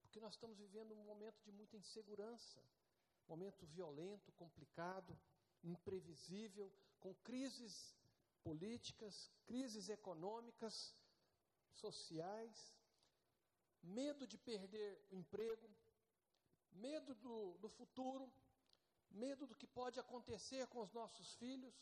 porque 0.00 0.20
nós 0.20 0.34
estamos 0.34 0.58
vivendo 0.58 0.92
um 0.92 1.04
momento 1.04 1.42
de 1.42 1.52
muita 1.52 1.76
insegurança 1.76 2.62
momento 3.28 3.66
violento, 3.66 4.32
complicado, 4.32 5.18
imprevisível, 5.62 6.72
com 7.00 7.14
crises 7.16 7.96
políticas, 8.42 9.30
crises 9.46 9.88
econômicas, 9.88 10.94
sociais, 11.72 12.74
medo 13.82 14.26
de 14.26 14.38
perder 14.38 15.00
o 15.10 15.16
emprego, 15.16 15.68
medo 16.72 17.14
do, 17.14 17.58
do 17.58 17.68
futuro, 17.68 18.32
medo 19.10 19.46
do 19.46 19.54
que 19.54 19.66
pode 19.66 19.98
acontecer 20.00 20.66
com 20.68 20.80
os 20.80 20.92
nossos 20.92 21.34
filhos, 21.34 21.74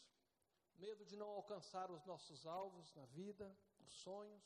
medo 0.77 1.05
de 1.05 1.17
não 1.17 1.29
alcançar 1.29 1.91
os 1.91 2.05
nossos 2.05 2.47
alvos 2.47 2.93
na 2.95 3.05
vida, 3.07 3.57
os 3.81 3.93
sonhos, 3.93 4.43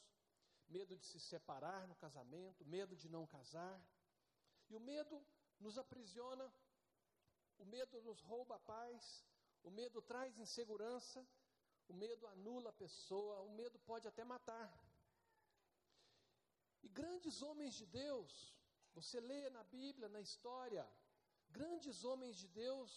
medo 0.68 0.96
de 0.96 1.04
se 1.06 1.20
separar 1.20 1.86
no 1.86 1.94
casamento, 1.94 2.64
medo 2.64 2.96
de 2.96 3.08
não 3.08 3.26
casar. 3.26 3.80
E 4.68 4.74
o 4.76 4.80
medo 4.80 5.24
nos 5.60 5.78
aprisiona. 5.78 6.52
O 7.56 7.64
medo 7.64 8.02
nos 8.02 8.20
rouba 8.20 8.56
a 8.56 8.58
paz, 8.58 9.24
o 9.62 9.70
medo 9.70 10.02
traz 10.02 10.36
insegurança, 10.38 11.24
o 11.88 11.94
medo 11.94 12.26
anula 12.26 12.70
a 12.70 12.72
pessoa, 12.72 13.40
o 13.42 13.50
medo 13.50 13.78
pode 13.78 14.08
até 14.08 14.24
matar. 14.24 14.68
E 16.84 16.88
grandes 17.00 17.36
homens 17.46 17.74
de 17.80 17.86
Deus, 17.86 18.32
você 18.96 19.18
lê 19.30 19.42
na 19.50 19.64
Bíblia, 19.64 20.08
na 20.16 20.20
história, 20.20 20.84
grandes 21.58 22.04
homens 22.04 22.36
de 22.42 22.48
Deus 22.48 22.90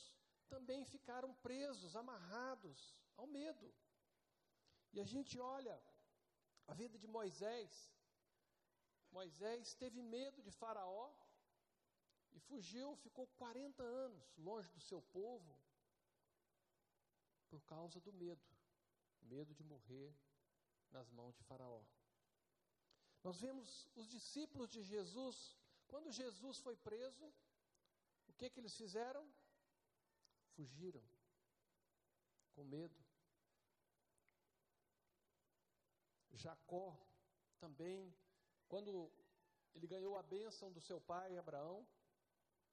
também 0.53 0.81
ficaram 0.85 1.33
presos, 1.47 1.95
amarrados 1.95 2.79
ao 3.15 3.27
medo. 3.27 3.67
E 4.93 4.99
a 4.99 5.07
gente 5.13 5.39
olha 5.39 5.77
a 6.67 6.73
vida 6.81 6.97
de 7.03 7.07
Moisés. 7.07 7.71
Moisés 9.11 9.73
teve 9.83 10.01
medo 10.01 10.41
de 10.47 10.51
Faraó, 10.51 11.07
E 12.37 12.39
fugiu, 12.39 12.89
ficou 12.97 13.25
40 13.43 13.81
anos 13.83 14.37
longe 14.37 14.69
do 14.73 14.81
seu 14.89 15.01
povo 15.01 15.53
por 17.49 17.61
causa 17.73 17.99
do 18.07 18.13
medo 18.13 18.45
medo 19.21 19.53
de 19.53 19.63
morrer 19.63 20.15
nas 20.91 21.09
mãos 21.11 21.35
de 21.35 21.43
Faraó. 21.43 21.83
Nós 23.23 23.39
vemos 23.39 23.87
os 23.95 24.07
discípulos 24.07 24.69
de 24.69 24.81
Jesus, 24.83 25.57
quando 25.87 26.11
Jesus 26.11 26.59
foi 26.59 26.75
preso, 26.75 27.25
o 28.27 28.33
que 28.33 28.49
que 28.49 28.59
eles 28.59 28.75
fizeram? 28.75 29.27
Fugiram, 30.55 31.03
com 32.53 32.63
medo. 32.63 32.97
Jacó 36.31 36.95
também, 37.59 38.15
quando 38.67 39.11
ele 39.73 39.87
ganhou 39.87 40.17
a 40.17 40.23
bênção 40.23 40.71
do 40.71 40.79
seu 40.79 40.99
pai 41.01 41.37
Abraão, 41.37 41.87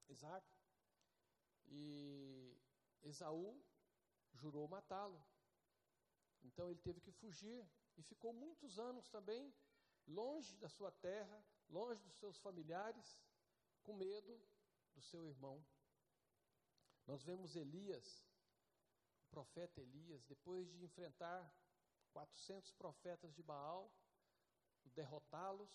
Isaac, 0.08 0.46
e 1.66 2.56
Esaú 3.02 3.62
jurou 4.32 4.68
matá-lo. 4.68 5.22
Então 6.42 6.70
ele 6.70 6.80
teve 6.80 7.00
que 7.00 7.12
fugir 7.12 7.66
e 7.96 8.02
ficou 8.02 8.32
muitos 8.32 8.78
anos 8.78 9.08
também 9.08 9.52
longe 10.06 10.56
da 10.56 10.68
sua 10.68 10.90
terra, 10.90 11.44
longe 11.68 12.02
dos 12.02 12.16
seus 12.16 12.38
familiares, 12.38 13.18
com 13.82 13.94
medo 13.94 14.40
do 14.94 15.02
seu 15.02 15.26
irmão. 15.26 15.64
Nós 17.06 17.22
vemos 17.22 17.56
Elias, 17.56 18.24
o 19.26 19.28
profeta 19.28 19.80
Elias, 19.80 20.24
depois 20.24 20.70
de 20.70 20.84
enfrentar 20.84 21.52
400 22.12 22.72
profetas 22.72 23.34
de 23.34 23.42
Baal, 23.42 23.92
derrotá-los, 24.94 25.70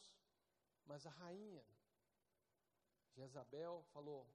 mas 0.86 1.05
a 1.05 1.09
rainha 1.09 1.65
Jezabel 3.15 3.83
falou, 3.91 4.27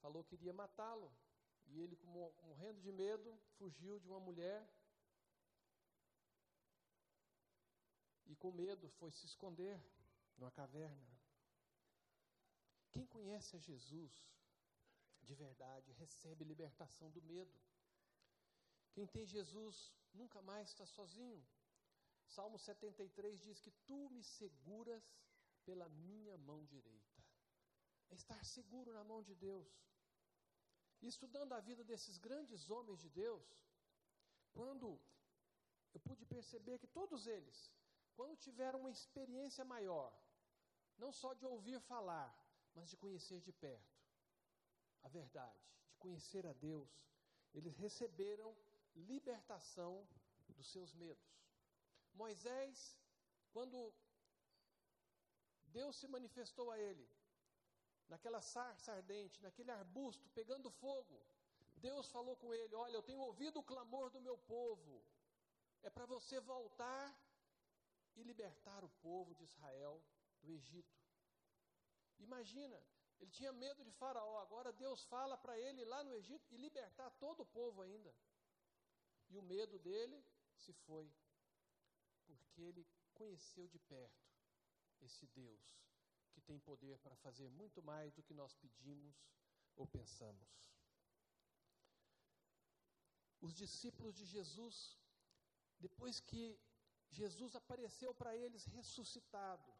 falou 0.00 0.24
que 0.24 0.34
iria 0.34 0.52
matá-lo. 0.52 1.12
E 1.66 1.80
ele, 1.80 1.96
morrendo 2.04 2.80
de 2.80 2.90
medo, 2.90 3.38
fugiu 3.58 4.00
de 4.00 4.08
uma 4.08 4.18
mulher 4.18 4.66
e 8.30 8.36
com 8.36 8.52
medo 8.52 8.88
foi 8.98 9.10
se 9.10 9.26
esconder 9.26 9.76
numa 10.38 10.52
caverna. 10.52 11.10
Quem 12.92 13.04
conhece 13.06 13.56
a 13.56 13.58
Jesus 13.58 14.12
de 15.22 15.34
verdade 15.34 15.92
recebe 15.92 16.44
libertação 16.44 17.10
do 17.10 17.22
medo. 17.22 17.56
Quem 18.92 19.06
tem 19.06 19.26
Jesus 19.26 19.92
nunca 20.14 20.40
mais 20.42 20.68
está 20.68 20.86
sozinho. 20.86 21.44
Salmo 22.36 22.58
73 22.58 23.40
diz 23.40 23.60
que 23.60 23.72
tu 23.88 24.08
me 24.10 24.22
seguras 24.22 25.04
pela 25.64 25.88
minha 25.88 26.36
mão 26.38 26.64
direita. 26.64 27.20
É 28.10 28.14
estar 28.14 28.44
seguro 28.44 28.92
na 28.92 29.02
mão 29.02 29.22
de 29.22 29.34
Deus. 29.34 29.68
E 31.02 31.08
estudando 31.08 31.52
a 31.52 31.60
vida 31.60 31.82
desses 31.82 32.16
grandes 32.16 32.70
homens 32.70 33.00
de 33.00 33.08
Deus, 33.08 33.48
quando 34.52 35.00
eu 35.94 36.00
pude 36.00 36.24
perceber 36.24 36.78
que 36.78 36.86
todos 36.86 37.26
eles 37.26 37.58
quando 38.20 38.36
tiveram 38.36 38.80
uma 38.80 38.90
experiência 38.90 39.64
maior, 39.64 40.12
não 40.98 41.10
só 41.10 41.32
de 41.32 41.46
ouvir 41.46 41.80
falar, 41.80 42.30
mas 42.74 42.90
de 42.90 42.96
conhecer 43.02 43.40
de 43.40 43.50
perto 43.50 43.98
a 45.02 45.08
verdade, 45.08 45.64
de 45.88 45.96
conhecer 45.96 46.46
a 46.46 46.52
Deus, 46.52 46.90
eles 47.54 47.74
receberam 47.78 48.54
libertação 48.94 50.06
dos 50.50 50.70
seus 50.70 50.92
medos. 50.92 51.32
Moisés, 52.12 52.94
quando 53.54 53.90
Deus 55.78 55.96
se 55.96 56.06
manifestou 56.06 56.70
a 56.70 56.78
ele, 56.78 57.08
naquela 58.06 58.42
sarça 58.42 58.92
ardente, 58.92 59.42
naquele 59.42 59.70
arbusto 59.70 60.28
pegando 60.40 60.70
fogo, 60.70 61.18
Deus 61.76 62.10
falou 62.10 62.36
com 62.36 62.52
ele: 62.52 62.74
Olha, 62.74 62.96
eu 62.96 63.02
tenho 63.02 63.20
ouvido 63.20 63.60
o 63.60 63.68
clamor 63.72 64.10
do 64.10 64.20
meu 64.20 64.36
povo, 64.36 65.02
é 65.82 65.88
para 65.88 66.04
você 66.04 66.38
voltar 66.38 67.18
e 68.16 68.22
libertar 68.22 68.84
o 68.84 68.88
povo 69.02 69.34
de 69.34 69.44
Israel 69.44 70.02
do 70.42 70.52
Egito. 70.52 70.98
Imagina, 72.18 72.82
ele 73.18 73.30
tinha 73.30 73.52
medo 73.52 73.84
de 73.84 73.92
Faraó, 73.92 74.38
agora 74.40 74.72
Deus 74.72 75.04
fala 75.04 75.36
para 75.36 75.58
ele 75.58 75.84
lá 75.84 76.02
no 76.02 76.14
Egito 76.14 76.52
e 76.54 76.56
libertar 76.56 77.10
todo 77.12 77.40
o 77.40 77.46
povo 77.46 77.82
ainda. 77.82 78.14
E 79.28 79.36
o 79.36 79.42
medo 79.42 79.78
dele 79.78 80.24
se 80.54 80.72
foi, 80.72 81.12
porque 82.26 82.62
ele 82.62 82.86
conheceu 83.14 83.68
de 83.68 83.78
perto 83.78 84.28
esse 85.00 85.26
Deus 85.28 85.80
que 86.32 86.40
tem 86.40 86.58
poder 86.58 86.98
para 86.98 87.16
fazer 87.16 87.48
muito 87.48 87.82
mais 87.82 88.12
do 88.14 88.22
que 88.22 88.34
nós 88.34 88.54
pedimos 88.54 89.16
ou 89.76 89.86
pensamos. 89.86 90.48
Os 93.40 93.54
discípulos 93.54 94.14
de 94.14 94.24
Jesus, 94.24 94.98
depois 95.78 96.20
que 96.20 96.60
Jesus 97.10 97.54
apareceu 97.56 98.14
para 98.14 98.36
eles 98.36 98.64
ressuscitado. 98.66 99.72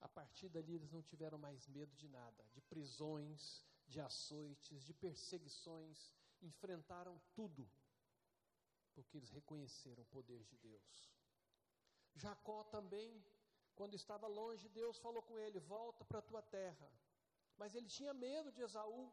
A 0.00 0.08
partir 0.08 0.48
dali 0.48 0.74
eles 0.74 0.90
não 0.90 1.02
tiveram 1.02 1.38
mais 1.38 1.66
medo 1.68 1.94
de 1.94 2.08
nada, 2.08 2.44
de 2.52 2.60
prisões, 2.60 3.64
de 3.86 4.00
açoites, 4.00 4.84
de 4.84 4.92
perseguições, 4.92 6.12
enfrentaram 6.40 7.20
tudo, 7.34 7.70
porque 8.94 9.16
eles 9.16 9.30
reconheceram 9.30 10.02
o 10.02 10.06
poder 10.06 10.44
de 10.44 10.56
Deus. 10.56 11.10
Jacó 12.14 12.64
também, 12.64 13.24
quando 13.74 13.94
estava 13.94 14.26
longe, 14.26 14.68
Deus 14.68 14.98
falou 14.98 15.22
com 15.22 15.38
ele: 15.38 15.60
Volta 15.60 16.04
para 16.04 16.18
a 16.18 16.22
tua 16.30 16.42
terra. 16.42 16.90
Mas 17.56 17.74
ele 17.74 17.86
tinha 17.86 18.12
medo 18.12 18.50
de 18.50 18.62
Esaú. 18.62 19.12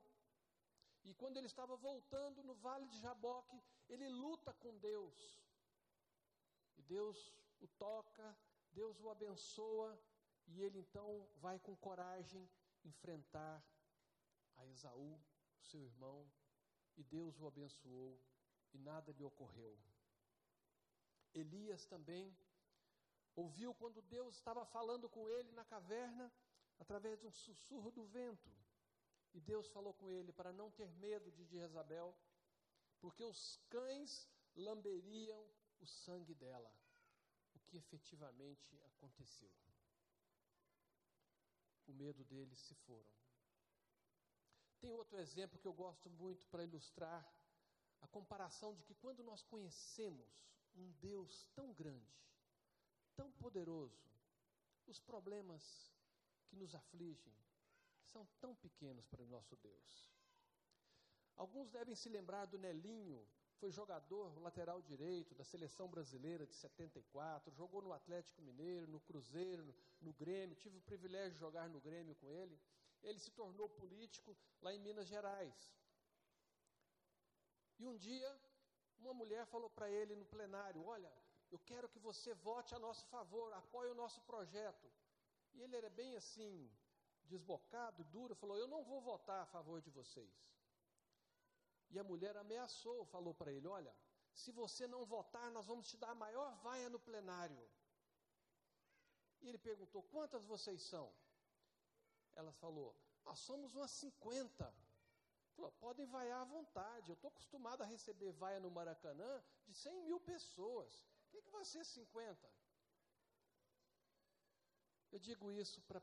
E 1.04 1.14
quando 1.14 1.38
ele 1.38 1.48
estava 1.48 1.76
voltando 1.78 2.44
no 2.44 2.56
vale 2.56 2.88
de 2.88 3.00
Jaboque, 3.00 3.62
ele 3.88 4.08
luta 4.10 4.54
com 4.54 4.78
Deus. 4.78 5.40
Deus 6.90 7.18
o 7.62 7.68
toca, 7.68 8.28
Deus 8.72 9.00
o 9.00 9.10
abençoa, 9.10 9.92
e 10.48 10.62
ele 10.64 10.80
então 10.80 11.30
vai 11.38 11.60
com 11.60 11.76
coragem 11.76 12.50
enfrentar 12.84 13.64
a 14.58 14.66
Esaú, 14.66 15.22
seu 15.62 15.82
irmão, 15.84 16.20
e 16.98 17.04
Deus 17.04 17.40
o 17.40 17.46
abençoou, 17.46 18.20
e 18.74 18.78
nada 18.80 19.12
lhe 19.12 19.24
ocorreu. 19.24 19.78
Elias 21.34 21.86
também 21.86 22.36
ouviu 23.36 23.74
quando 23.74 24.02
Deus 24.02 24.36
estava 24.36 24.66
falando 24.66 25.08
com 25.08 25.30
ele 25.30 25.52
na 25.52 25.64
caverna, 25.64 26.32
através 26.80 27.20
de 27.20 27.28
um 27.28 27.32
sussurro 27.32 27.92
do 27.92 28.04
vento. 28.06 28.50
E 29.34 29.40
Deus 29.40 29.70
falou 29.70 29.94
com 29.94 30.10
ele 30.10 30.32
para 30.34 30.52
não 30.52 30.72
ter 30.72 30.90
medo 30.96 31.32
de 31.32 31.46
Jezabel, 31.46 32.16
porque 33.00 33.24
os 33.24 33.60
cães 33.70 34.28
lamberiam 34.56 35.48
o 35.80 35.86
sangue 35.86 36.34
dela, 36.34 36.74
o 37.54 37.60
que 37.60 37.78
efetivamente 37.78 38.80
aconteceu. 38.84 39.52
O 41.88 41.94
medo 41.94 42.24
deles 42.24 42.60
se 42.60 42.76
foram. 42.76 43.10
Tem 44.80 44.94
outro 44.94 45.20
exemplo 45.20 45.60
que 45.60 45.68
eu 45.68 45.74
gosto 45.74 46.10
muito 46.10 46.48
para 46.48 46.64
ilustrar 46.64 47.28
a 48.02 48.08
comparação 48.08 48.74
de 48.74 48.84
que 48.84 48.96
quando 48.96 49.24
nós 49.24 49.44
conhecemos 49.44 50.48
um 50.76 50.92
Deus 50.94 51.46
tão 51.54 51.74
grande, 51.74 52.16
tão 53.16 53.32
poderoso, 53.34 54.10
os 54.88 55.00
problemas 55.00 55.92
que 56.48 56.56
nos 56.56 56.74
afligem 56.74 57.36
são 58.02 58.26
tão 58.40 58.56
pequenos 58.56 59.06
para 59.08 59.22
o 59.22 59.28
nosso 59.28 59.56
Deus. 59.58 60.10
Alguns 61.36 61.70
devem 61.70 61.96
se 61.96 62.10
lembrar 62.10 62.46
do 62.46 62.58
Nelinho, 62.58 63.28
foi 63.60 63.72
jogador 63.72 64.40
lateral 64.42 64.82
direito 64.82 65.36
da 65.36 65.44
seleção 65.44 65.88
brasileira 65.88 66.48
de 66.48 66.56
74, 66.56 67.54
jogou 67.54 67.82
no 67.82 67.92
Atlético 67.92 68.42
Mineiro, 68.42 68.88
no 68.88 69.02
Cruzeiro, 69.02 69.76
no, 70.02 70.14
Grêmio, 70.14 70.56
tive 70.56 70.78
o 70.78 70.82
privilégio 70.82 71.34
de 71.34 71.40
jogar 71.40 71.68
no 71.70 71.82
Grêmio 71.82 72.16
com 72.16 72.32
ele. 72.32 72.58
Ele 73.04 73.20
se 73.20 73.32
tornou 73.32 73.68
político 73.68 74.36
lá 74.62 74.74
em 74.74 74.80
Minas 74.80 75.08
Gerais. 75.08 75.74
E 77.78 77.86
um 77.86 77.98
dia, 77.98 78.30
uma 78.98 79.14
mulher 79.14 79.46
falou 79.48 79.70
para 79.70 79.90
ele 79.90 80.16
no 80.16 80.26
plenário: 80.26 80.84
Olha, 80.86 81.12
eu 81.52 81.60
quero 81.60 81.90
que 81.90 82.00
você 82.00 82.34
vote 82.36 82.74
a 82.74 82.80
nosso 82.80 83.06
favor, 83.08 83.52
apoie 83.54 83.90
o 83.90 83.96
nosso 83.96 84.22
projeto. 84.22 84.90
E 85.54 85.62
ele 85.62 85.76
era 85.76 85.90
bem 85.90 86.16
assim, 86.16 86.70
desbocado, 87.26 88.04
duro, 88.06 88.36
falou: 88.36 88.58
Eu 88.58 88.68
não 88.68 88.84
vou 88.84 89.02
votar 89.02 89.42
a 89.42 89.46
favor 89.46 89.82
de 89.82 89.90
vocês. 89.90 90.50
E 91.90 92.00
a 92.00 92.04
mulher 92.04 92.36
ameaçou, 92.38 93.06
falou 93.06 93.34
para 93.34 93.52
ele: 93.52 93.68
Olha, 93.68 93.96
se 94.34 94.52
você 94.52 94.88
não 94.88 95.06
votar, 95.06 95.50
nós 95.52 95.66
vamos 95.66 95.88
te 95.88 95.98
dar 95.98 96.12
a 96.12 96.16
maior 96.16 96.56
vaia 96.58 96.90
no 96.90 97.00
plenário. 97.00 97.70
E 99.42 99.50
ele 99.50 99.58
perguntou: 99.58 100.04
Quantas 100.04 100.46
vocês 100.46 100.82
são? 100.84 101.12
Ela 102.36 102.52
falou: 102.54 102.96
ah, 103.26 103.36
somos 103.36 103.76
umas 103.76 103.92
50. 103.92 104.74
Falou, 105.56 105.72
podem 105.74 106.06
vaiar 106.08 106.42
à 106.42 106.46
vontade. 106.46 107.10
Eu 107.10 107.16
estou 107.16 107.30
acostumado 107.30 107.82
a 107.82 107.86
receber 107.86 108.32
vaia 108.32 108.60
no 108.60 108.72
Maracanã 108.72 109.44
de 109.68 109.74
100 109.74 110.04
mil 110.04 110.20
pessoas. 110.20 111.06
O 111.28 111.32
que, 111.32 111.42
que 111.42 111.52
vai 111.52 111.66
ser 111.66 111.86
50? 111.86 112.50
Eu 115.12 115.20
digo 115.20 115.52
isso 115.52 115.82
para 115.82 116.02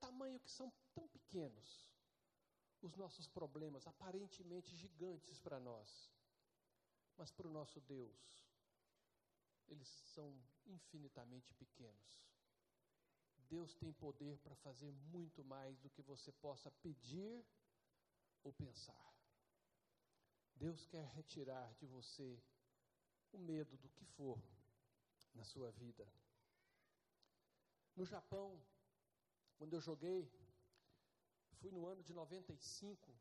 tamanho 0.00 0.40
que 0.40 0.50
são 0.50 0.72
tão 0.94 1.06
pequenos 1.08 1.89
os 2.82 2.96
nossos 2.96 3.28
problemas, 3.28 3.86
aparentemente 3.86 4.76
gigantes 4.76 5.38
para 5.38 5.60
nós, 5.60 6.10
mas 7.16 7.30
para 7.30 7.46
o 7.46 7.50
nosso 7.50 7.80
Deus, 7.80 8.46
eles 9.68 9.88
são 10.14 10.34
infinitamente 10.66 11.52
pequenos. 11.54 12.30
Deus 13.48 13.74
tem 13.74 13.92
poder 13.92 14.38
para 14.38 14.54
fazer 14.56 14.92
muito 14.92 15.44
mais 15.44 15.78
do 15.80 15.90
que 15.90 16.02
você 16.02 16.32
possa 16.32 16.70
pedir 16.70 17.44
ou 18.42 18.52
pensar. 18.52 19.14
Deus 20.54 20.86
quer 20.86 21.06
retirar 21.08 21.74
de 21.74 21.86
você 21.86 22.40
o 23.32 23.38
medo 23.38 23.76
do 23.78 23.88
que 23.88 24.04
for 24.04 24.40
na 25.34 25.44
sua 25.44 25.70
vida. 25.72 26.06
No 27.96 28.04
Japão, 28.04 28.62
quando 29.56 29.74
eu 29.74 29.80
joguei, 29.80 30.30
fui 31.60 31.70
no 31.70 31.86
ano 31.86 32.02
de 32.02 32.12
95, 32.12 33.14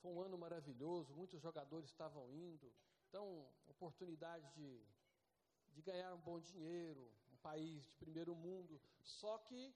foi 0.00 0.12
um 0.12 0.20
ano 0.20 0.38
maravilhoso, 0.38 1.14
muitos 1.14 1.40
jogadores 1.40 1.90
estavam 1.90 2.30
indo, 2.32 2.72
então, 3.10 3.44
oportunidade 3.66 4.48
de, 4.54 4.80
de 5.72 5.82
ganhar 5.82 6.14
um 6.14 6.20
bom 6.20 6.38
dinheiro, 6.38 7.02
um 7.32 7.36
país 7.38 7.84
de 7.88 7.96
primeiro 7.96 8.36
mundo. 8.36 8.80
Só 9.02 9.36
que, 9.38 9.74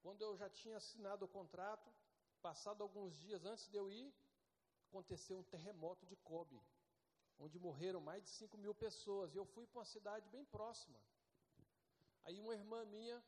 quando 0.00 0.22
eu 0.22 0.34
já 0.34 0.48
tinha 0.48 0.78
assinado 0.78 1.26
o 1.26 1.28
contrato, 1.28 1.92
passado 2.40 2.82
alguns 2.82 3.14
dias 3.18 3.44
antes 3.44 3.68
de 3.68 3.76
eu 3.76 3.90
ir, 3.90 4.10
aconteceu 4.88 5.38
um 5.38 5.42
terremoto 5.42 6.06
de 6.06 6.16
Kobe, 6.16 6.58
onde 7.38 7.58
morreram 7.58 8.00
mais 8.00 8.22
de 8.22 8.30
5 8.30 8.56
mil 8.56 8.74
pessoas. 8.74 9.34
E 9.34 9.36
eu 9.36 9.44
fui 9.44 9.66
para 9.66 9.80
uma 9.80 9.84
cidade 9.84 10.26
bem 10.28 10.44
próxima. 10.46 10.98
Aí 12.24 12.40
uma 12.40 12.54
irmã 12.54 12.82
minha 12.86 13.22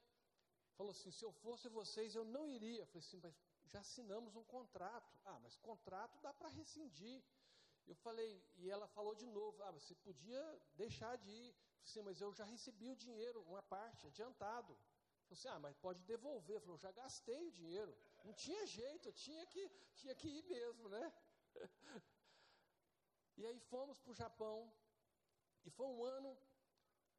falou 0.76 0.92
assim: 0.92 1.10
se 1.10 1.22
eu 1.22 1.32
fosse 1.32 1.68
vocês, 1.68 2.14
eu 2.14 2.24
não 2.24 2.48
iria. 2.48 2.80
Eu 2.80 2.86
falei 2.86 3.06
assim, 3.06 3.20
mas 3.22 3.34
já 3.72 3.80
assinamos 3.80 4.36
um 4.36 4.44
contrato. 4.44 5.12
Ah, 5.24 5.38
mas 5.42 5.56
contrato 5.56 6.18
dá 6.20 6.32
para 6.32 6.48
rescindir. 6.48 7.22
Eu 7.86 7.94
falei, 7.94 8.42
e 8.56 8.70
ela 8.70 8.86
falou 8.88 9.14
de 9.14 9.26
novo: 9.26 9.62
ah, 9.62 9.70
você 9.70 9.94
podia 9.94 10.42
deixar 10.76 11.16
de 11.16 11.30
ir. 11.30 11.56
Sim, 11.84 12.02
mas 12.02 12.20
eu 12.20 12.32
já 12.32 12.44
recebi 12.44 12.88
o 12.90 12.96
dinheiro, 12.96 13.42
uma 13.42 13.62
parte, 13.62 14.06
adiantado. 14.08 14.76
Falei 15.26 15.38
assim, 15.38 15.48
ah, 15.48 15.58
mas 15.58 15.76
pode 15.76 16.00
devolver. 16.04 16.60
Falou, 16.60 16.78
já 16.78 16.90
gastei 16.92 17.46
o 17.46 17.52
dinheiro. 17.52 17.96
Não 18.24 18.32
tinha 18.32 18.66
jeito, 18.66 19.08
eu 19.08 19.12
tinha 19.12 19.46
que, 19.46 19.68
tinha 19.94 20.14
que 20.14 20.28
ir 20.28 20.42
mesmo, 20.44 20.88
né? 20.88 21.12
e 23.36 23.46
aí 23.46 23.58
fomos 23.60 23.98
para 24.00 24.10
o 24.10 24.14
Japão, 24.14 24.72
e 25.64 25.70
foi 25.70 25.86
um 25.86 26.04
ano, 26.04 26.36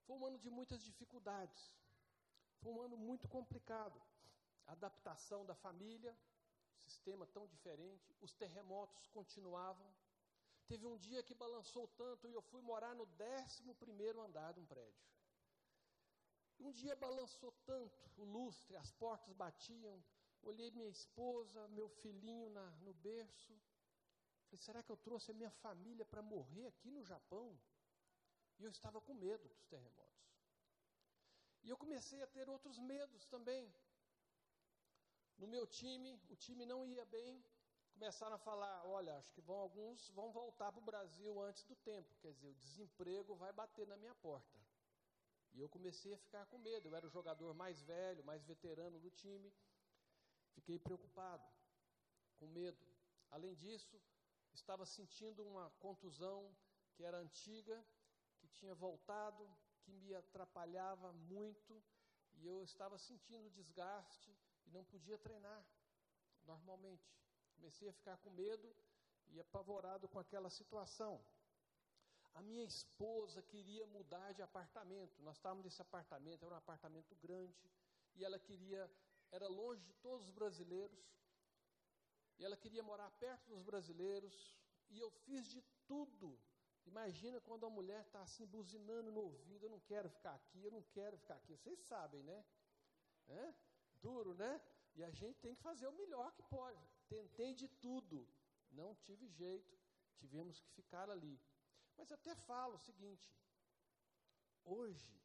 foi 0.06 0.16
um 0.18 0.26
ano 0.26 0.38
de 0.38 0.50
muitas 0.50 0.82
dificuldades. 0.84 1.72
Foi 2.62 2.72
um 2.72 2.82
ano 2.82 2.98
muito 2.98 3.28
complicado. 3.28 4.02
A 4.66 4.72
adaptação 4.72 5.46
da 5.46 5.56
família, 5.56 6.18
sistema 6.78 7.26
tão 7.28 7.48
diferente, 7.48 8.16
os 8.22 8.34
terremotos 8.34 9.08
continuavam. 9.08 9.94
Teve 10.68 10.86
um 10.86 10.98
dia 10.98 11.24
que 11.24 11.34
balançou 11.34 11.88
tanto 11.90 12.28
e 12.28 12.34
eu 12.34 12.42
fui 12.42 12.62
morar 12.62 12.94
no 12.94 13.08
11 13.20 13.74
primeiro 13.76 14.22
andar 14.22 14.54
de 14.54 14.60
um 14.60 14.66
prédio. 14.66 15.08
Um 16.60 16.72
dia 16.72 16.96
balançou 16.96 17.52
tanto, 17.66 18.12
o 18.18 18.24
lustre, 18.24 18.76
as 18.76 18.92
portas 18.92 19.34
batiam. 19.34 20.04
Olhei 20.42 20.72
minha 20.72 20.90
esposa, 20.90 21.68
meu 21.70 21.88
filhinho 21.90 22.50
na, 22.50 22.72
no 22.82 22.94
berço. 22.94 23.58
Falei, 24.46 24.60
será 24.60 24.84
que 24.84 24.92
eu 24.92 24.98
trouxe 24.98 25.32
a 25.32 25.34
minha 25.34 25.52
família 25.52 26.06
para 26.06 26.22
morrer 26.22 26.68
aqui 26.68 26.90
no 26.90 27.04
Japão? 27.04 27.60
E 28.60 28.64
eu 28.64 28.72
estava 28.72 29.00
com 29.00 29.14
medo 29.14 29.48
dos 29.48 29.66
terremotos. 29.66 30.18
E 31.64 31.70
eu 31.70 31.78
comecei 31.78 32.22
a 32.24 32.28
ter 32.28 32.50
outros 32.50 32.80
medos 32.80 33.26
também. 33.26 33.72
No 35.38 35.48
meu 35.48 35.68
time, 35.68 36.20
o 36.30 36.36
time 36.36 36.66
não 36.66 36.86
ia 36.86 37.06
bem. 37.06 37.44
Começaram 37.92 38.36
a 38.36 38.40
falar: 38.40 38.86
olha, 38.86 39.18
acho 39.18 39.32
que 39.34 39.42
vão, 39.42 39.58
alguns 39.58 40.10
vão 40.10 40.32
voltar 40.32 40.72
para 40.72 40.80
o 40.80 40.86
Brasil 40.86 41.40
antes 41.42 41.64
do 41.64 41.76
tempo. 41.76 42.16
Quer 42.22 42.32
dizer, 42.34 42.48
o 42.48 42.56
desemprego 42.56 43.36
vai 43.36 43.54
bater 43.54 43.88
na 43.88 43.98
minha 43.98 44.16
porta. 44.16 44.60
E 45.54 45.60
eu 45.60 45.70
comecei 45.70 46.14
a 46.14 46.18
ficar 46.18 46.46
com 46.48 46.58
medo. 46.58 46.88
Eu 46.88 46.96
era 46.96 47.06
o 47.06 47.10
jogador 47.10 47.54
mais 47.54 47.82
velho, 47.82 48.24
mais 48.24 48.44
veterano 48.44 49.00
do 49.00 49.12
time. 49.12 49.54
Fiquei 50.54 50.80
preocupado, 50.80 51.48
com 52.38 52.48
medo. 52.48 52.84
Além 53.30 53.54
disso, 53.54 54.02
estava 54.54 54.86
sentindo 54.86 55.46
uma 55.46 55.70
contusão 55.80 56.56
que 56.94 57.04
era 57.04 57.18
antiga, 57.18 57.86
que 58.40 58.48
tinha 58.48 58.74
voltado, 58.74 59.48
que 59.82 59.92
me 59.92 60.16
atrapalhava 60.16 61.14
muito, 61.14 61.84
e 62.34 62.46
eu 62.46 62.64
estava 62.64 62.98
sentindo 62.98 63.50
desgaste 63.52 64.36
e 64.68 64.72
não 64.72 64.84
podia 64.84 65.18
treinar 65.18 65.66
normalmente. 66.46 67.10
Comecei 67.56 67.90
a 67.90 67.94
ficar 67.94 68.18
com 68.18 68.30
medo 68.30 68.76
e 69.30 69.40
apavorado 69.40 70.08
com 70.08 70.20
aquela 70.20 70.50
situação. 70.50 71.24
A 72.36 72.42
minha 72.42 72.64
esposa 72.64 73.42
queria 73.42 73.86
mudar 73.88 74.32
de 74.34 74.42
apartamento. 74.42 75.22
Nós 75.24 75.38
estávamos 75.38 75.66
nesse 75.66 75.82
apartamento, 75.82 76.46
era 76.46 76.54
um 76.54 76.58
apartamento 76.58 77.16
grande, 77.16 77.58
e 78.16 78.24
ela 78.24 78.40
queria, 78.40 78.90
era 79.32 79.48
longe 79.48 79.82
de 79.84 79.94
todos 79.96 80.26
os 80.28 80.32
brasileiros, 80.32 81.00
e 82.38 82.46
ela 82.46 82.56
queria 82.56 82.84
morar 82.84 83.10
perto 83.12 83.48
dos 83.48 83.64
brasileiros, 83.64 84.56
e 84.90 85.00
eu 85.00 85.10
fiz 85.10 85.50
de 85.50 85.62
tudo. 85.88 86.40
Imagina 86.86 87.42
quando 87.42 87.66
a 87.66 87.70
mulher 87.70 88.02
está 88.06 88.22
assim 88.22 88.46
buzinando 88.46 89.12
no 89.12 89.22
ouvido, 89.22 89.66
eu 89.66 89.70
não 89.70 89.80
quero 89.80 90.10
ficar 90.10 90.36
aqui, 90.36 90.64
eu 90.64 90.72
não 90.72 90.84
quero 90.84 91.18
ficar 91.18 91.36
aqui. 91.36 91.56
Vocês 91.56 91.80
sabem, 91.80 92.22
né? 92.24 92.46
É? 93.28 93.54
Duro, 93.98 94.34
né? 94.34 94.62
E 94.96 95.04
a 95.04 95.12
gente 95.12 95.40
tem 95.40 95.56
que 95.56 95.62
fazer 95.62 95.88
o 95.88 95.98
melhor 96.02 96.32
que 96.34 96.44
pode. 96.44 96.84
Tentei 97.08 97.54
de 97.54 97.68
tudo, 97.68 98.28
não 98.72 98.96
tive 98.96 99.28
jeito, 99.28 99.78
tivemos 100.16 100.60
que 100.60 100.70
ficar 100.72 101.10
ali. 101.10 101.40
Mas 101.96 102.12
até 102.12 102.36
falo 102.36 102.76
o 102.76 102.86
seguinte: 102.90 103.32
hoje, 104.64 105.22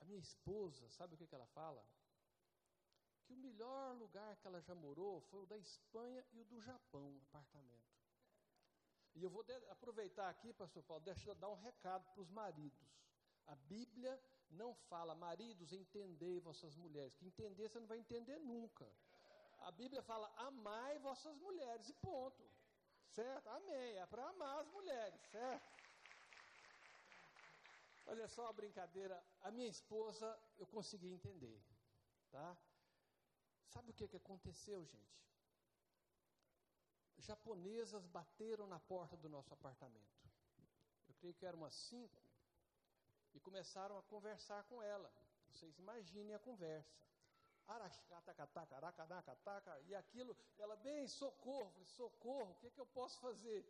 a 0.00 0.04
minha 0.04 0.18
esposa, 0.18 0.88
sabe 0.90 1.14
o 1.14 1.18
que, 1.18 1.26
que 1.26 1.34
ela 1.34 1.46
fala? 1.46 1.84
Que 3.24 3.34
o 3.34 3.36
melhor 3.36 3.94
lugar 3.96 4.36
que 4.36 4.46
ela 4.46 4.60
já 4.60 4.74
morou 4.74 5.20
foi 5.20 5.42
o 5.42 5.46
da 5.46 5.58
Espanha 5.58 6.24
e 6.32 6.40
o 6.40 6.44
do 6.44 6.60
Japão, 6.60 7.20
apartamento. 7.28 7.98
E 9.14 9.22
eu 9.22 9.30
vou 9.30 9.44
aproveitar 9.68 10.28
aqui, 10.28 10.52
pastor 10.52 10.82
Paulo, 10.84 11.02
deixa 11.02 11.28
eu 11.28 11.34
dar 11.34 11.48
um 11.48 11.54
recado 11.54 12.08
para 12.12 12.22
os 12.22 12.30
maridos. 12.30 12.88
A 13.48 13.56
Bíblia 13.56 14.14
não 14.50 14.74
fala, 14.74 15.14
maridos, 15.14 15.72
entendei 15.72 16.40
vossas 16.40 16.76
mulheres. 16.76 17.14
Que 17.16 17.26
entender 17.26 17.68
você 17.68 17.80
não 17.80 17.86
vai 17.86 17.98
entender 17.98 18.38
nunca. 18.38 18.86
A 19.60 19.70
Bíblia 19.72 20.02
fala, 20.02 20.32
amai 20.36 20.98
vossas 20.98 21.36
mulheres, 21.38 21.88
e 21.88 21.94
ponto. 21.94 22.44
Certo? 23.10 23.48
Amém. 23.48 23.96
É 23.96 24.06
para 24.06 24.28
amar 24.28 24.60
as 24.60 24.68
mulheres, 24.68 25.20
certo? 25.30 25.66
Olha 28.06 28.28
só 28.28 28.46
a 28.46 28.52
brincadeira. 28.52 29.22
A 29.42 29.50
minha 29.50 29.68
esposa, 29.68 30.38
eu 30.56 30.66
consegui 30.66 31.10
entender. 31.12 31.60
Tá? 32.30 32.56
Sabe 33.66 33.90
o 33.90 33.94
que, 33.94 34.08
que 34.08 34.16
aconteceu, 34.16 34.84
gente? 34.84 35.18
Japonesas 37.18 38.06
bateram 38.06 38.66
na 38.66 38.78
porta 38.80 39.16
do 39.16 39.28
nosso 39.28 39.52
apartamento. 39.52 40.18
Eu 41.08 41.14
creio 41.14 41.34
que 41.34 41.44
eram 41.44 41.58
umas 41.58 41.74
cinco. 41.74 42.27
E 43.38 43.40
começaram 43.40 43.96
a 43.96 44.02
conversar 44.02 44.64
com 44.64 44.82
ela. 44.82 45.08
Vocês 45.48 45.78
imaginem 45.78 46.34
a 46.34 46.40
conversa 46.40 46.98
e 49.86 49.94
aquilo, 49.94 50.36
ela, 50.58 50.74
bem, 50.76 51.06
socorro, 51.06 51.84
socorro, 51.84 52.50
o 52.50 52.54
que, 52.56 52.66
é 52.66 52.70
que 52.70 52.80
eu 52.80 52.86
posso 52.86 53.20
fazer? 53.20 53.64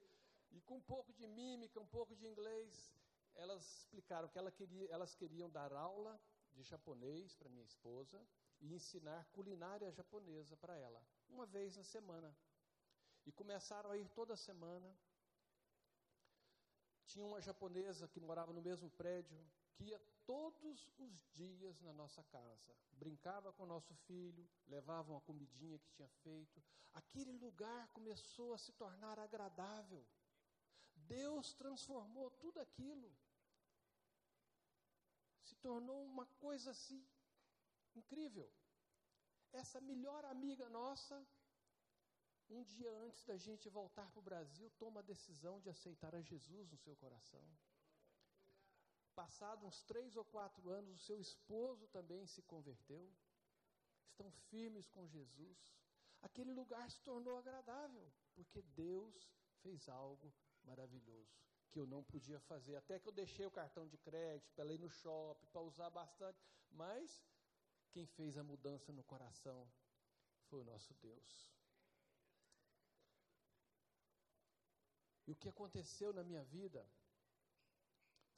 E 0.52 0.60
com 0.62 0.76
um 0.76 0.80
pouco 0.80 1.12
de 1.12 1.26
mímica, 1.26 1.78
um 1.78 1.86
pouco 1.86 2.16
de 2.16 2.26
inglês, 2.26 2.94
elas 3.34 3.62
explicaram 3.80 4.28
que 4.28 4.38
ela 4.38 4.50
queria, 4.50 4.88
elas 4.88 5.14
queriam 5.14 5.50
dar 5.50 5.70
aula 5.72 6.18
de 6.54 6.62
japonês 6.62 7.34
para 7.34 7.50
minha 7.50 7.64
esposa 7.64 8.18
e 8.60 8.72
ensinar 8.72 9.26
culinária 9.32 9.92
japonesa 9.92 10.56
para 10.56 10.76
ela, 10.78 11.04
uma 11.28 11.44
vez 11.44 11.76
na 11.76 11.84
semana. 11.84 12.34
E 13.26 13.32
começaram 13.32 13.90
a 13.90 13.98
ir 13.98 14.08
toda 14.10 14.34
semana. 14.36 14.96
Tinha 17.08 17.24
uma 17.24 17.40
japonesa 17.40 18.06
que 18.06 18.20
morava 18.20 18.52
no 18.52 18.60
mesmo 18.60 18.90
prédio, 18.90 19.38
que 19.74 19.84
ia 19.84 20.00
todos 20.26 20.90
os 20.98 21.14
dias 21.32 21.80
na 21.80 21.92
nossa 21.92 22.22
casa. 22.24 22.72
Brincava 22.92 23.50
com 23.54 23.62
o 23.62 23.72
nosso 23.74 23.94
filho, 24.06 24.46
levava 24.66 25.12
uma 25.12 25.20
comidinha 25.22 25.78
que 25.78 25.90
tinha 25.90 26.08
feito. 26.22 26.62
Aquele 26.92 27.32
lugar 27.32 27.88
começou 27.88 28.52
a 28.52 28.58
se 28.58 28.72
tornar 28.72 29.18
agradável. 29.18 30.04
Deus 30.94 31.54
transformou 31.54 32.30
tudo 32.30 32.60
aquilo. 32.60 33.10
Se 35.44 35.56
tornou 35.56 36.04
uma 36.04 36.26
coisa 36.44 36.72
assim 36.72 37.02
incrível. 37.96 38.52
Essa 39.50 39.80
melhor 39.80 40.26
amiga 40.26 40.68
nossa, 40.68 41.26
um 42.50 42.62
dia 42.62 42.90
antes 43.06 43.24
da 43.24 43.36
gente 43.36 43.68
voltar 43.68 44.10
para 44.10 44.20
o 44.20 44.22
Brasil, 44.22 44.70
toma 44.78 45.00
a 45.00 45.02
decisão 45.02 45.60
de 45.60 45.68
aceitar 45.68 46.14
a 46.14 46.20
Jesus 46.20 46.70
no 46.70 46.76
seu 46.78 46.96
coração. 46.96 47.44
Passado 49.14 49.66
uns 49.66 49.82
três 49.82 50.16
ou 50.16 50.24
quatro 50.24 50.70
anos, 50.70 50.94
o 50.94 51.04
seu 51.04 51.20
esposo 51.20 51.86
também 51.88 52.26
se 52.26 52.42
converteu. 52.42 53.12
estão 54.10 54.30
firmes 54.50 54.88
com 54.88 55.06
Jesus, 55.06 55.58
aquele 56.22 56.52
lugar 56.52 56.90
se 56.90 57.00
tornou 57.02 57.36
agradável, 57.36 58.12
porque 58.34 58.62
Deus 58.62 59.32
fez 59.62 59.88
algo 59.88 60.32
maravilhoso 60.64 61.38
que 61.70 61.78
eu 61.78 61.86
não 61.86 62.02
podia 62.02 62.40
fazer. 62.40 62.76
Até 62.76 62.98
que 62.98 63.08
eu 63.08 63.12
deixei 63.12 63.46
o 63.46 63.50
cartão 63.50 63.86
de 63.86 63.96
crédito 63.98 64.50
para 64.54 64.72
ir 64.72 64.78
no 64.78 64.90
shopping, 64.90 65.46
para 65.46 65.60
usar 65.60 65.90
bastante. 65.90 66.38
Mas 66.70 67.22
quem 67.90 68.06
fez 68.06 68.36
a 68.36 68.42
mudança 68.42 68.92
no 68.92 69.02
coração 69.04 69.70
foi 70.48 70.60
o 70.60 70.64
nosso 70.64 70.94
Deus. 70.94 71.57
E 75.28 75.32
o 75.32 75.36
que 75.36 75.50
aconteceu 75.50 76.10
na 76.10 76.24
minha 76.24 76.42
vida 76.42 76.82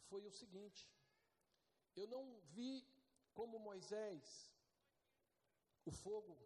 foi 0.08 0.26
o 0.26 0.32
seguinte: 0.38 0.82
eu 1.94 2.06
não 2.08 2.22
vi 2.54 2.84
como 3.32 3.60
Moisés 3.60 4.52
o 5.84 5.92
fogo 5.92 6.36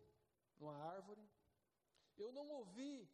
numa 0.59 0.77
árvore, 0.77 1.27
eu 2.19 2.31
não 2.31 2.47
ouvi 2.51 3.11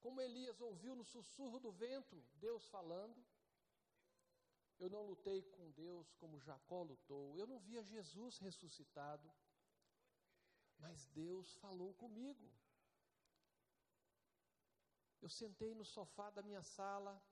como 0.00 0.20
Elias 0.20 0.60
ouviu 0.60 0.96
no 0.96 1.04
sussurro 1.04 1.60
do 1.60 1.70
vento 1.70 2.20
Deus 2.46 2.66
falando. 2.66 3.24
Eu 4.80 4.90
não 4.90 5.06
lutei 5.06 5.42
com 5.42 5.70
Deus 5.70 6.12
como 6.14 6.40
Jacó 6.40 6.82
lutou. 6.82 7.38
Eu 7.38 7.46
não 7.46 7.60
via 7.60 7.84
Jesus 7.84 8.38
ressuscitado. 8.38 9.32
Mas 10.80 11.06
Deus 11.10 11.54
falou 11.58 11.94
comigo. 11.94 12.52
Eu 15.22 15.28
sentei 15.28 15.72
no 15.72 15.84
sofá 15.84 16.30
da 16.30 16.42
minha 16.42 16.62
sala, 16.62 17.22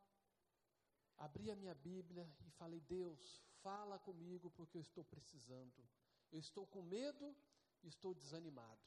abri 1.16 1.50
a 1.50 1.56
minha 1.56 1.74
Bíblia 1.74 2.24
e 2.46 2.50
falei: 2.52 2.80
Deus, 2.80 3.42
fala 3.62 3.98
comigo 3.98 4.48
porque 4.50 4.76
eu 4.76 4.80
estou 4.80 5.04
precisando. 5.04 5.84
Eu 6.30 6.38
estou 6.38 6.64
com 6.66 6.82
medo 6.82 7.36
e 7.82 7.88
estou 7.88 8.14
desanimado. 8.14 8.80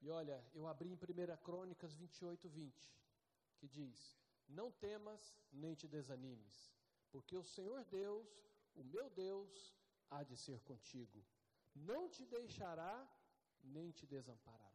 E 0.00 0.08
olha, 0.08 0.42
eu 0.54 0.66
abri 0.66 0.88
em 0.88 0.94
1 0.94 1.36
Crônicas 1.44 1.94
28, 1.94 2.48
20, 2.48 2.90
que 3.58 3.68
diz: 3.68 4.18
Não 4.48 4.72
temas 4.72 5.36
nem 5.52 5.74
te 5.74 5.86
desanimes, 5.86 6.72
porque 7.10 7.36
o 7.36 7.44
Senhor 7.44 7.84
Deus, 7.84 8.26
o 8.74 8.82
meu 8.82 9.10
Deus, 9.10 9.74
há 10.08 10.22
de 10.22 10.36
ser 10.36 10.60
contigo. 10.62 11.22
Não 11.74 12.08
te 12.08 12.24
deixará 12.24 13.06
nem 13.62 13.90
te 13.90 14.06
desamparará. 14.06 14.69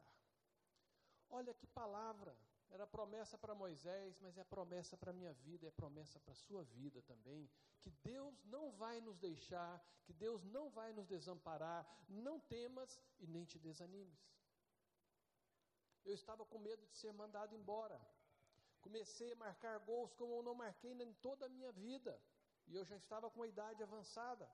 Olha 1.29 1.53
que 1.53 1.67
palavra! 1.67 2.35
Era 2.69 2.85
promessa 2.85 3.37
para 3.37 3.55
Moisés, 3.55 4.17
mas 4.19 4.37
é 4.37 4.43
promessa 4.43 4.97
para 4.97 5.11
a 5.11 5.13
minha 5.13 5.33
vida, 5.33 5.67
é 5.67 5.71
promessa 5.71 6.19
para 6.19 6.33
a 6.33 6.35
sua 6.35 6.63
vida 6.63 7.01
também. 7.03 7.49
Que 7.81 7.89
Deus 7.89 8.43
não 8.45 8.71
vai 8.71 8.99
nos 8.99 9.17
deixar, 9.17 9.81
que 10.03 10.13
Deus 10.13 10.43
não 10.43 10.69
vai 10.69 10.91
nos 10.91 11.07
desamparar. 11.07 11.87
Não 12.09 12.39
temas 12.39 12.99
e 13.19 13.27
nem 13.27 13.45
te 13.45 13.59
desanimes. 13.59 14.19
Eu 16.03 16.13
estava 16.13 16.45
com 16.45 16.59
medo 16.59 16.85
de 16.87 16.95
ser 16.97 17.13
mandado 17.13 17.55
embora. 17.55 17.99
Comecei 18.81 19.31
a 19.31 19.35
marcar 19.35 19.79
gols 19.79 20.13
como 20.13 20.33
eu 20.35 20.43
não 20.43 20.53
marquei 20.53 20.91
em 20.91 21.13
toda 21.13 21.45
a 21.45 21.49
minha 21.49 21.71
vida. 21.71 22.21
E 22.67 22.75
eu 22.75 22.83
já 22.83 22.95
estava 22.95 23.29
com 23.29 23.43
a 23.43 23.47
idade 23.47 23.81
avançada. 23.81 24.49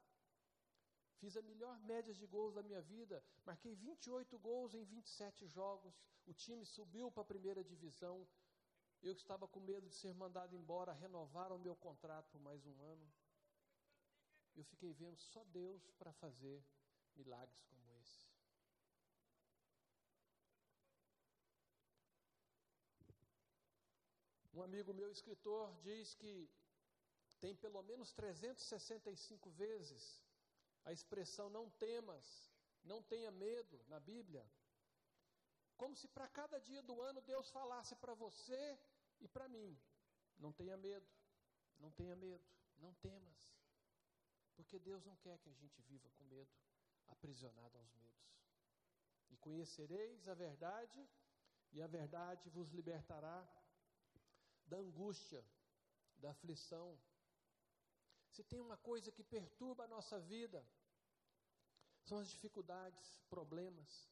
Fiz 1.21 1.38
a 1.38 1.41
melhor 1.43 1.79
média 1.81 2.13
de 2.15 2.25
gols 2.25 2.55
da 2.55 2.63
minha 2.63 2.81
vida. 2.81 3.23
Marquei 3.45 3.75
28 3.75 4.39
gols 4.39 4.73
em 4.73 4.84
27 4.84 5.45
jogos. 5.47 5.93
O 6.25 6.34
time 6.34 6.65
subiu 6.65 7.12
para 7.12 7.21
a 7.21 7.31
primeira 7.34 7.63
divisão. 7.63 8.27
Eu 9.03 9.13
estava 9.13 9.47
com 9.47 9.60
medo 9.60 9.88
de 9.88 9.93
ser 9.95 10.15
mandado 10.15 10.55
embora, 10.55 10.93
renovaram 10.93 11.57
o 11.57 11.60
meu 11.67 11.75
contrato 11.75 12.27
por 12.31 12.41
mais 12.41 12.65
um 12.65 12.81
ano. 12.81 13.07
Eu 14.55 14.63
fiquei 14.63 14.93
vendo 14.93 15.19
só 15.19 15.43
Deus 15.43 15.91
para 15.99 16.12
fazer 16.13 16.65
milagres 17.15 17.62
como 17.69 17.93
esse. 17.99 18.27
Um 24.55 24.63
amigo 24.63 24.91
meu, 24.91 25.12
escritor, 25.12 25.71
diz 25.84 26.15
que 26.15 26.49
tem 27.39 27.55
pelo 27.55 27.84
menos 27.84 28.12
365 28.12 29.51
vezes 29.51 30.19
a 30.86 30.91
expressão 30.91 31.50
não 31.50 31.70
temas, 31.72 32.52
não 32.84 33.02
tenha 33.04 33.32
medo 33.32 33.84
na 33.88 34.00
Bíblia. 34.00 34.46
Como 35.78 35.96
se 35.96 36.08
para 36.08 36.28
cada 36.28 36.60
dia 36.60 36.82
do 36.84 37.02
ano 37.02 37.22
Deus 37.22 37.50
falasse 37.50 37.96
para 37.96 38.13
você 38.13 38.80
e 39.20 39.28
para 39.28 39.48
mim: 39.48 39.80
não 40.38 40.52
tenha 40.52 40.78
medo, 40.78 41.08
não 41.80 41.91
tenha 41.91 42.15
medo, 42.15 42.46
não 42.78 42.94
temas. 42.96 43.39
Porque 44.56 44.80
Deus 44.80 45.06
não 45.06 45.15
quer 45.17 45.38
que 45.39 45.50
a 45.50 45.54
gente 45.54 45.82
viva 45.84 46.10
com 46.12 46.24
medo, 46.26 46.52
aprisionado 47.08 47.78
aos 47.78 47.94
medos. 47.94 48.12
E 49.30 49.38
conhecereis 49.38 50.28
a 50.28 50.34
verdade, 50.34 51.08
e 51.72 51.82
a 51.82 51.88
verdade 51.88 52.50
vos 52.50 52.70
libertará 52.72 53.48
da 54.65 54.78
angústia, 54.78 55.44
da 56.17 56.32
aflição, 56.32 57.00
se 58.32 58.44
tem 58.44 58.60
uma 58.60 58.78
coisa 58.78 59.12
que 59.12 59.24
perturba 59.24 59.84
a 59.84 59.88
nossa 59.88 60.20
vida, 60.20 60.65
são 62.04 62.17
as 62.17 62.30
dificuldades, 62.30 63.20
problemas, 63.30 64.10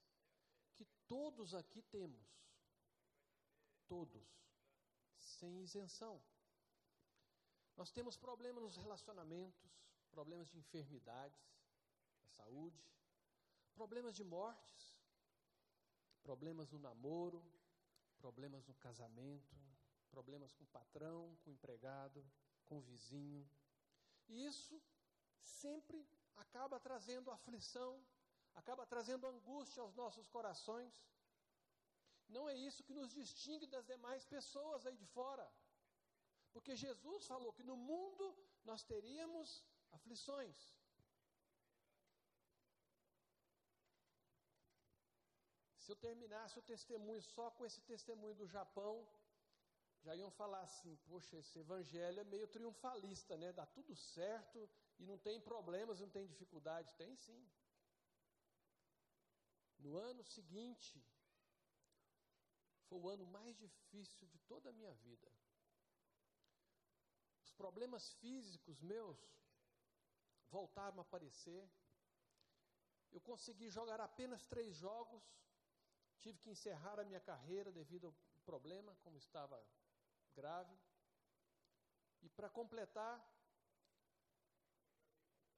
que 0.75 0.86
todos 1.08 1.53
aqui 1.53 1.82
temos. 1.84 2.27
Todos, 3.88 4.27
sem 5.19 5.62
isenção. 5.62 6.21
Nós 7.75 7.91
temos 7.91 8.17
problemas 8.17 8.62
nos 8.62 8.77
relacionamentos, 8.77 9.71
problemas 10.12 10.49
de 10.49 10.60
enfermidades, 10.60 11.41
na 12.21 12.29
saúde, 12.29 12.86
problemas 13.73 14.15
de 14.15 14.23
mortes, 14.23 14.99
problemas 16.21 16.69
no 16.69 16.77
namoro, 16.77 17.43
problemas 18.17 18.67
no 18.67 18.75
casamento, 18.75 19.58
problemas 20.12 20.53
com 20.53 20.65
o 20.65 20.67
patrão, 20.67 21.38
com 21.41 21.49
o 21.49 21.53
empregado, 21.53 22.23
com 22.65 22.77
o 22.79 22.82
vizinho, 22.82 23.49
e 24.29 24.45
isso 24.45 24.75
sempre 25.41 25.99
acaba 26.43 26.79
trazendo 26.79 27.31
aflição, 27.31 27.91
acaba 28.53 28.85
trazendo 28.85 29.27
angústia 29.27 29.81
aos 29.81 29.95
nossos 30.01 30.27
corações. 30.35 30.93
Não 32.35 32.47
é 32.47 32.55
isso 32.55 32.83
que 32.83 32.93
nos 32.93 33.11
distingue 33.11 33.67
das 33.67 33.85
demais 33.85 34.23
pessoas 34.25 34.85
aí 34.85 34.95
de 34.95 35.07
fora. 35.17 35.47
Porque 36.53 36.75
Jesus 36.75 37.25
falou 37.25 37.51
que 37.53 37.63
no 37.63 37.75
mundo 37.75 38.25
nós 38.63 38.83
teríamos 38.83 39.63
aflições. 39.91 40.57
Se 45.77 45.91
eu 45.91 45.95
terminasse 45.95 46.57
o 46.59 46.67
testemunho 46.73 47.21
só 47.21 47.49
com 47.49 47.65
esse 47.65 47.81
testemunho 47.81 48.35
do 48.35 48.47
Japão, 48.47 49.07
já 50.03 50.15
iam 50.15 50.31
falar 50.31 50.62
assim: 50.62 50.95
poxa, 51.07 51.38
esse 51.38 51.59
evangelho 51.59 52.19
é 52.19 52.23
meio 52.23 52.47
triunfalista, 52.47 53.38
né? 53.38 53.51
Dá 53.51 53.65
tudo 53.65 53.95
certo 53.95 54.69
e 54.97 55.05
não 55.05 55.17
tem 55.17 55.39
problemas, 55.41 55.99
não 55.99 56.09
tem 56.09 56.27
dificuldade. 56.27 56.93
Tem 56.93 57.15
sim. 57.15 57.49
No 59.77 59.97
ano 59.97 60.23
seguinte, 60.23 61.01
foi 62.88 62.99
o 62.99 63.09
ano 63.09 63.25
mais 63.25 63.57
difícil 63.57 64.27
de 64.27 64.39
toda 64.39 64.69
a 64.69 64.73
minha 64.73 64.93
vida. 64.95 65.31
Os 67.43 67.51
problemas 67.51 68.12
físicos 68.13 68.81
meus 68.81 69.17
voltaram 70.49 70.97
a 70.99 71.01
aparecer. 71.01 71.69
Eu 73.12 73.21
consegui 73.21 73.69
jogar 73.69 73.99
apenas 74.01 74.45
três 74.47 74.75
jogos. 74.75 75.23
Tive 76.17 76.39
que 76.39 76.49
encerrar 76.49 76.99
a 76.99 77.05
minha 77.05 77.19
carreira 77.19 77.71
devido 77.71 78.07
ao 78.07 78.15
problema, 78.43 78.95
como 79.03 79.17
estava 79.17 79.63
grave. 80.33 80.75
E 82.21 82.29
para 82.29 82.49
completar, 82.49 83.17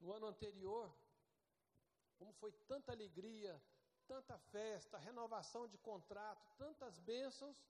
no 0.00 0.12
ano 0.12 0.26
anterior, 0.26 0.92
como 2.16 2.32
foi 2.34 2.52
tanta 2.52 2.92
alegria, 2.92 3.60
tanta 4.06 4.38
festa, 4.38 4.98
renovação 4.98 5.68
de 5.68 5.78
contrato, 5.78 6.46
tantas 6.56 6.98
bênçãos, 6.98 7.64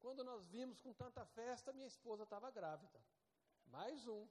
quando 0.00 0.22
nós 0.22 0.46
vimos 0.48 0.80
com 0.80 0.92
tanta 0.92 1.24
festa, 1.24 1.72
minha 1.72 1.86
esposa 1.86 2.24
estava 2.24 2.50
grávida. 2.50 3.00
Mais 3.66 4.06
um. 4.06 4.28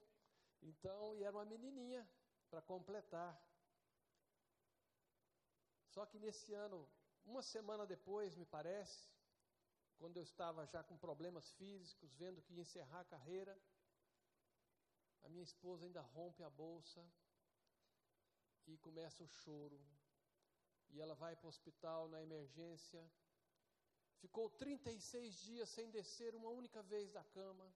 Então, 0.61 1.15
e 1.15 1.23
era 1.23 1.35
uma 1.35 1.45
menininha 1.45 2.07
para 2.49 2.61
completar. 2.61 3.39
Só 5.87 6.05
que 6.05 6.19
nesse 6.19 6.53
ano, 6.53 6.87
uma 7.25 7.41
semana 7.41 7.85
depois, 7.85 8.35
me 8.35 8.45
parece, 8.45 9.12
quando 10.03 10.17
eu 10.17 10.23
estava 10.23 10.65
já 10.65 10.83
com 10.83 10.97
problemas 10.97 11.49
físicos, 11.53 12.13
vendo 12.15 12.41
que 12.41 12.53
ia 12.53 12.61
encerrar 12.61 12.99
a 12.99 13.05
carreira, 13.05 13.57
a 15.23 15.29
minha 15.29 15.45
esposa 15.45 15.85
ainda 15.85 16.01
rompe 16.01 16.43
a 16.43 16.49
bolsa 16.49 17.01
e 18.67 18.77
começa 18.79 19.23
o 19.23 19.29
choro. 19.29 19.79
E 20.89 20.99
ela 20.99 21.15
vai 21.15 21.37
para 21.37 21.45
o 21.45 21.49
hospital 21.49 22.09
na 22.09 22.21
emergência. 22.21 23.01
Ficou 24.17 24.49
36 24.49 25.35
dias 25.35 25.69
sem 25.69 25.89
descer 25.89 26.35
uma 26.35 26.49
única 26.49 26.83
vez 26.83 27.09
da 27.09 27.23
cama. 27.23 27.73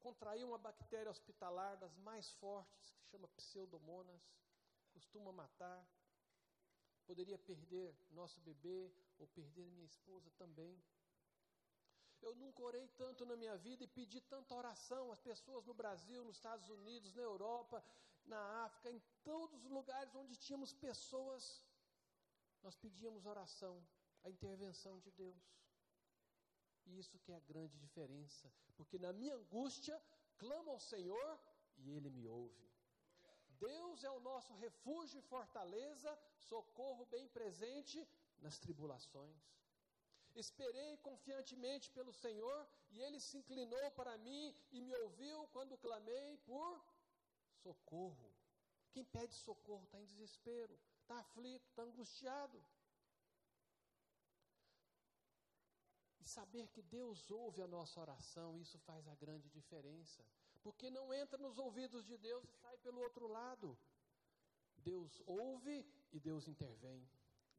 Contraiu 0.00 0.48
uma 0.48 0.58
bactéria 0.58 1.08
hospitalar 1.08 1.76
das 1.76 1.96
mais 1.98 2.32
fortes, 2.32 2.90
que 2.96 3.04
chama 3.04 3.28
pseudomonas, 3.28 4.28
costuma 4.90 5.30
matar. 5.30 5.86
poderia 7.06 7.38
perder 7.38 7.94
nosso 8.10 8.40
bebê 8.40 8.92
ou 9.20 9.28
perder 9.28 9.70
minha 9.70 9.86
esposa 9.86 10.28
também. 10.32 10.82
Eu 12.22 12.34
nunca 12.34 12.62
orei 12.62 12.86
tanto 12.88 13.24
na 13.24 13.36
minha 13.36 13.56
vida 13.56 13.82
e 13.84 13.88
pedi 13.88 14.20
tanta 14.20 14.54
oração 14.54 15.10
às 15.10 15.20
pessoas 15.20 15.64
no 15.66 15.74
Brasil, 15.74 16.24
nos 16.24 16.36
Estados 16.36 16.68
Unidos, 16.68 17.14
na 17.14 17.22
Europa, 17.22 17.82
na 18.26 18.64
África, 18.64 18.90
em 18.90 19.00
todos 19.24 19.64
os 19.64 19.70
lugares 19.70 20.14
onde 20.14 20.36
tínhamos 20.36 20.72
pessoas, 20.72 21.64
nós 22.62 22.76
pedíamos 22.76 23.26
oração, 23.26 23.82
a 24.22 24.30
intervenção 24.30 24.98
de 25.00 25.10
Deus. 25.12 25.42
E 26.86 26.98
isso 26.98 27.18
que 27.18 27.32
é 27.32 27.36
a 27.36 27.40
grande 27.40 27.78
diferença, 27.78 28.52
porque 28.76 28.98
na 28.98 29.12
minha 29.12 29.34
angústia 29.34 30.00
clamo 30.36 30.70
ao 30.70 30.80
Senhor 30.80 31.40
e 31.78 31.90
Ele 31.90 32.10
me 32.10 32.26
ouve. 32.26 32.70
Deus 33.58 34.02
é 34.04 34.10
o 34.10 34.20
nosso 34.20 34.54
refúgio 34.54 35.18
e 35.18 35.22
fortaleza, 35.22 36.18
socorro 36.38 37.04
bem 37.06 37.28
presente 37.28 38.06
nas 38.38 38.58
tribulações. 38.58 39.38
Esperei 40.34 40.96
confiantemente 40.98 41.90
pelo 41.90 42.12
Senhor 42.12 42.66
e 42.90 43.00
ele 43.00 43.20
se 43.20 43.36
inclinou 43.38 43.90
para 43.92 44.16
mim 44.18 44.54
e 44.70 44.80
me 44.80 44.94
ouviu 44.96 45.46
quando 45.48 45.76
clamei 45.78 46.36
por 46.38 46.84
socorro. 47.62 48.32
Quem 48.92 49.04
pede 49.04 49.34
socorro 49.34 49.84
está 49.84 50.00
em 50.00 50.04
desespero, 50.04 50.78
está 51.02 51.18
aflito, 51.18 51.66
está 51.68 51.82
angustiado. 51.82 52.62
E 56.20 56.24
saber 56.24 56.68
que 56.68 56.82
Deus 56.82 57.30
ouve 57.30 57.62
a 57.62 57.66
nossa 57.66 58.00
oração, 58.00 58.60
isso 58.60 58.78
faz 58.80 59.06
a 59.08 59.14
grande 59.14 59.48
diferença. 59.48 60.24
Porque 60.62 60.90
não 60.90 61.12
entra 61.12 61.38
nos 61.38 61.58
ouvidos 61.58 62.04
de 62.04 62.16
Deus 62.18 62.44
e 62.44 62.52
sai 62.52 62.76
pelo 62.78 63.00
outro 63.00 63.26
lado. 63.26 63.78
Deus 64.76 65.22
ouve 65.26 65.86
e 66.12 66.20
Deus 66.20 66.46
intervém. 66.48 67.08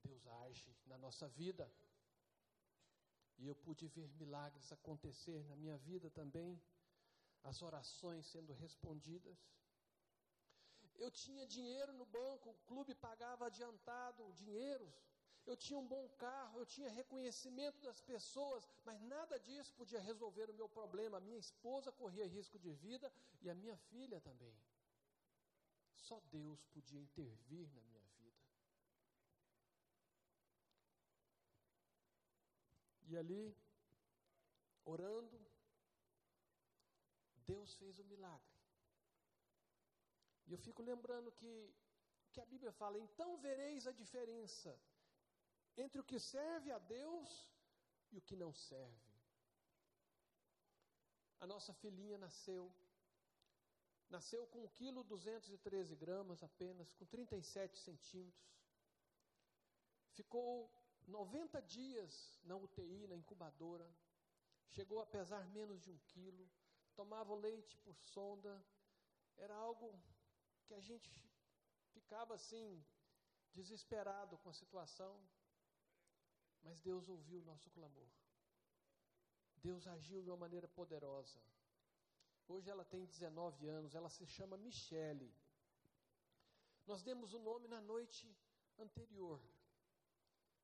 Deus 0.03 0.25
age 0.27 0.75
na 0.85 0.97
nossa 0.97 1.27
vida. 1.29 1.71
E 3.41 3.47
eu 3.47 3.55
pude 3.55 3.87
ver 3.87 4.07
milagres 4.21 4.71
acontecer 4.71 5.43
na 5.45 5.55
minha 5.55 5.77
vida 5.89 6.09
também, 6.11 6.61
as 7.43 7.61
orações 7.69 8.27
sendo 8.27 8.53
respondidas. 8.53 9.39
Eu 11.03 11.09
tinha 11.09 11.47
dinheiro 11.47 11.91
no 11.93 12.05
banco, 12.05 12.51
o 12.51 12.59
clube 12.67 12.93
pagava 12.93 13.47
adiantado 13.47 14.31
dinheiros. 14.33 14.93
Eu 15.43 15.57
tinha 15.57 15.79
um 15.79 15.87
bom 15.87 16.07
carro, 16.25 16.59
eu 16.59 16.67
tinha 16.67 16.89
reconhecimento 16.89 17.81
das 17.81 17.99
pessoas, 17.99 18.69
mas 18.85 19.01
nada 19.01 19.39
disso 19.39 19.73
podia 19.73 19.99
resolver 19.99 20.47
o 20.51 20.53
meu 20.53 20.69
problema. 20.69 21.17
A 21.17 21.25
minha 21.27 21.39
esposa 21.39 21.91
corria 21.91 22.27
risco 22.27 22.59
de 22.59 22.71
vida 22.73 23.11
e 23.41 23.49
a 23.49 23.55
minha 23.55 23.75
filha 23.89 24.21
também. 24.21 24.55
Só 25.95 26.19
Deus 26.31 26.63
podia 26.65 26.99
intervir 26.99 27.67
na 27.73 27.81
minha 27.81 28.01
vida. 28.19 28.41
E 33.11 33.17
ali, 33.17 33.45
orando, 34.85 35.37
Deus 37.51 37.73
fez 37.79 37.99
o 37.99 38.05
milagre. 38.05 38.57
E 40.47 40.53
eu 40.53 40.59
fico 40.65 40.81
lembrando 40.81 41.29
que, 41.39 41.53
que 42.31 42.39
a 42.39 42.45
Bíblia 42.45 42.71
fala: 42.71 42.97
então 42.97 43.37
vereis 43.47 43.85
a 43.85 43.91
diferença 43.91 44.71
entre 45.75 45.99
o 45.99 46.07
que 46.09 46.19
serve 46.19 46.71
a 46.71 46.79
Deus 46.79 47.29
e 48.13 48.17
o 48.17 48.21
que 48.21 48.37
não 48.43 48.53
serve. 48.53 49.11
A 51.41 51.45
nossa 51.45 51.73
filhinha 51.73 52.17
nasceu. 52.17 52.73
Nasceu 54.09 54.47
com 54.47 54.63
1 54.63 54.69
kg 54.69 55.03
213 55.03 55.95
gramas 55.95 56.43
apenas, 56.43 56.93
com 56.93 57.05
37 57.05 57.77
centímetros. 57.77 58.49
Ficou 60.13 60.71
90 61.07 61.61
dias 61.61 62.39
na 62.43 62.55
UTI, 62.55 63.07
na 63.07 63.15
incubadora, 63.15 63.89
chegou 64.67 65.01
a 65.01 65.05
pesar 65.05 65.47
menos 65.49 65.81
de 65.81 65.91
um 65.91 65.97
quilo, 65.99 66.49
tomava 66.95 67.35
leite 67.35 67.77
por 67.79 67.97
sonda, 67.97 68.63
era 69.37 69.55
algo 69.55 69.99
que 70.65 70.73
a 70.73 70.79
gente 70.79 71.09
ficava 71.89 72.35
assim, 72.35 72.83
desesperado 73.51 74.37
com 74.37 74.49
a 74.49 74.53
situação, 74.53 75.21
mas 76.63 76.79
Deus 76.79 77.09
ouviu 77.09 77.41
o 77.41 77.45
nosso 77.45 77.69
clamor. 77.71 78.09
Deus 79.57 79.87
agiu 79.87 80.21
de 80.21 80.29
uma 80.29 80.37
maneira 80.37 80.67
poderosa. 80.67 81.39
Hoje 82.47 82.69
ela 82.69 82.83
tem 82.83 83.05
19 83.05 83.67
anos, 83.67 83.95
ela 83.95 84.09
se 84.09 84.25
chama 84.25 84.57
Michele. 84.57 85.33
Nós 86.85 87.03
demos 87.03 87.33
o 87.33 87.39
nome 87.39 87.67
na 87.67 87.79
noite 87.79 88.35
anterior, 88.77 89.41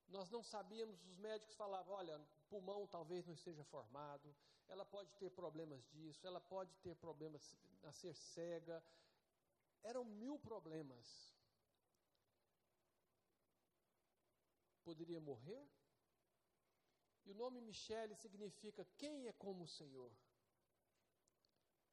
nós 0.08 0.30
não 0.30 0.44
sabíamos, 0.44 1.04
os 1.06 1.18
médicos 1.18 1.56
falavam: 1.56 1.94
olha, 1.94 2.20
pulmão 2.50 2.88
talvez 2.88 3.26
não 3.26 3.34
esteja 3.34 3.64
formado, 3.66 4.36
ela 4.68 4.86
pode 4.86 5.12
ter 5.16 5.30
problemas 5.32 5.86
disso, 5.90 6.26
ela 6.26 6.42
pode 6.42 6.74
ter 6.78 6.96
problemas 6.96 7.58
nascer 7.82 8.16
cega. 8.16 8.84
Eram 9.84 10.04
mil 10.04 10.38
problemas. 10.40 11.34
Poderia 14.84 15.20
morrer? 15.20 15.70
E 17.26 17.32
o 17.32 17.36
nome 17.36 17.62
Michele 17.62 18.16
significa 18.16 18.86
quem 18.98 19.28
é 19.28 19.34
como 19.34 19.64
o 19.64 19.68
Senhor. 19.68 20.12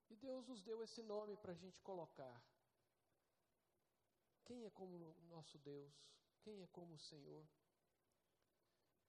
E 0.09 0.16
Deus 0.16 0.46
nos 0.46 0.62
deu 0.62 0.83
esse 0.83 1.03
nome 1.03 1.37
para 1.37 1.53
a 1.53 1.57
gente 1.57 1.81
colocar. 1.81 2.40
Quem 4.44 4.64
é 4.64 4.70
como 4.70 4.96
o 4.96 5.27
nosso 5.29 5.59
Deus? 5.59 5.92
Quem 6.42 6.62
é 6.62 6.66
como 6.68 6.94
o 6.94 6.98
Senhor? 6.98 7.44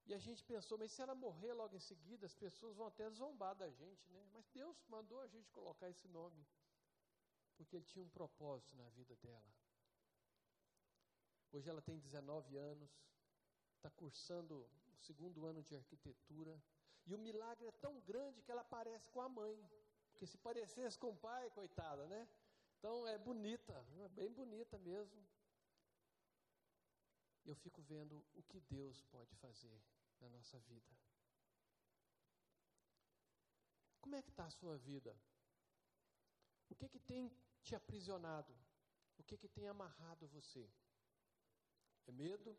E 0.08 0.14
a 0.14 0.20
gente 0.20 0.44
pensou, 0.44 0.78
mas 0.78 0.92
se 0.92 1.02
ela 1.02 1.16
morrer 1.16 1.54
logo 1.54 1.76
em 1.76 1.80
seguida, 1.80 2.28
as 2.28 2.36
pessoas 2.36 2.76
vão 2.76 2.86
até 2.86 3.10
zombar 3.10 3.56
da 3.56 3.70
gente, 3.72 4.08
né? 4.12 4.24
Mas 4.32 4.46
Deus 4.50 4.78
mandou 4.88 5.20
a 5.20 5.28
gente 5.28 5.50
colocar 5.50 5.90
esse 5.90 6.08
nome, 6.08 6.46
porque 7.58 7.76
Ele 7.76 7.86
tinha 7.86 8.06
um 8.06 8.10
propósito 8.10 8.76
na 8.76 8.88
vida 8.90 9.16
dela. 9.16 9.52
Hoje 11.52 11.70
ela 11.70 11.82
tem 11.82 11.98
19 11.98 12.56
anos, 12.56 12.92
está 13.78 13.90
cursando 13.90 14.70
o 14.94 14.98
segundo 14.98 15.46
ano 15.46 15.64
de 15.64 15.76
arquitetura, 15.76 16.62
e 17.08 17.16
o 17.16 17.18
milagre 17.18 17.68
é 17.68 17.72
tão 17.72 18.00
grande 18.02 18.44
que 18.44 18.52
ela 18.52 18.64
parece 18.64 19.10
com 19.10 19.22
a 19.22 19.30
mãe, 19.30 19.58
porque 20.12 20.28
se 20.28 20.38
parecesse 20.38 21.00
com 21.00 21.10
o 21.10 21.18
pai, 21.18 21.50
coitada, 21.50 22.06
né? 22.08 22.28
Então 22.78 23.08
é 23.08 23.18
bonita, 23.18 23.74
é 24.02 24.10
bem 24.10 24.32
bonita 24.32 24.78
mesmo. 24.78 25.26
Eu 27.44 27.56
fico 27.56 27.82
vendo 27.82 28.24
o 28.36 28.44
que 28.44 28.60
Deus 28.60 29.02
pode 29.04 29.36
fazer 29.36 29.82
na 30.26 30.38
nossa 30.38 30.60
vida. 30.60 30.98
Como 34.02 34.16
é 34.16 34.22
que 34.22 34.30
está 34.30 34.46
a 34.46 34.50
sua 34.50 34.78
vida? 34.78 35.16
O 36.70 36.76
que 36.76 36.90
que 36.90 37.00
tem 37.00 37.32
te 37.62 37.76
aprisionado? 37.76 38.54
O 39.18 39.24
que 39.24 39.38
que 39.38 39.48
tem 39.48 39.68
amarrado 39.68 40.28
você? 40.28 40.68
É 42.08 42.12
medo? 42.12 42.58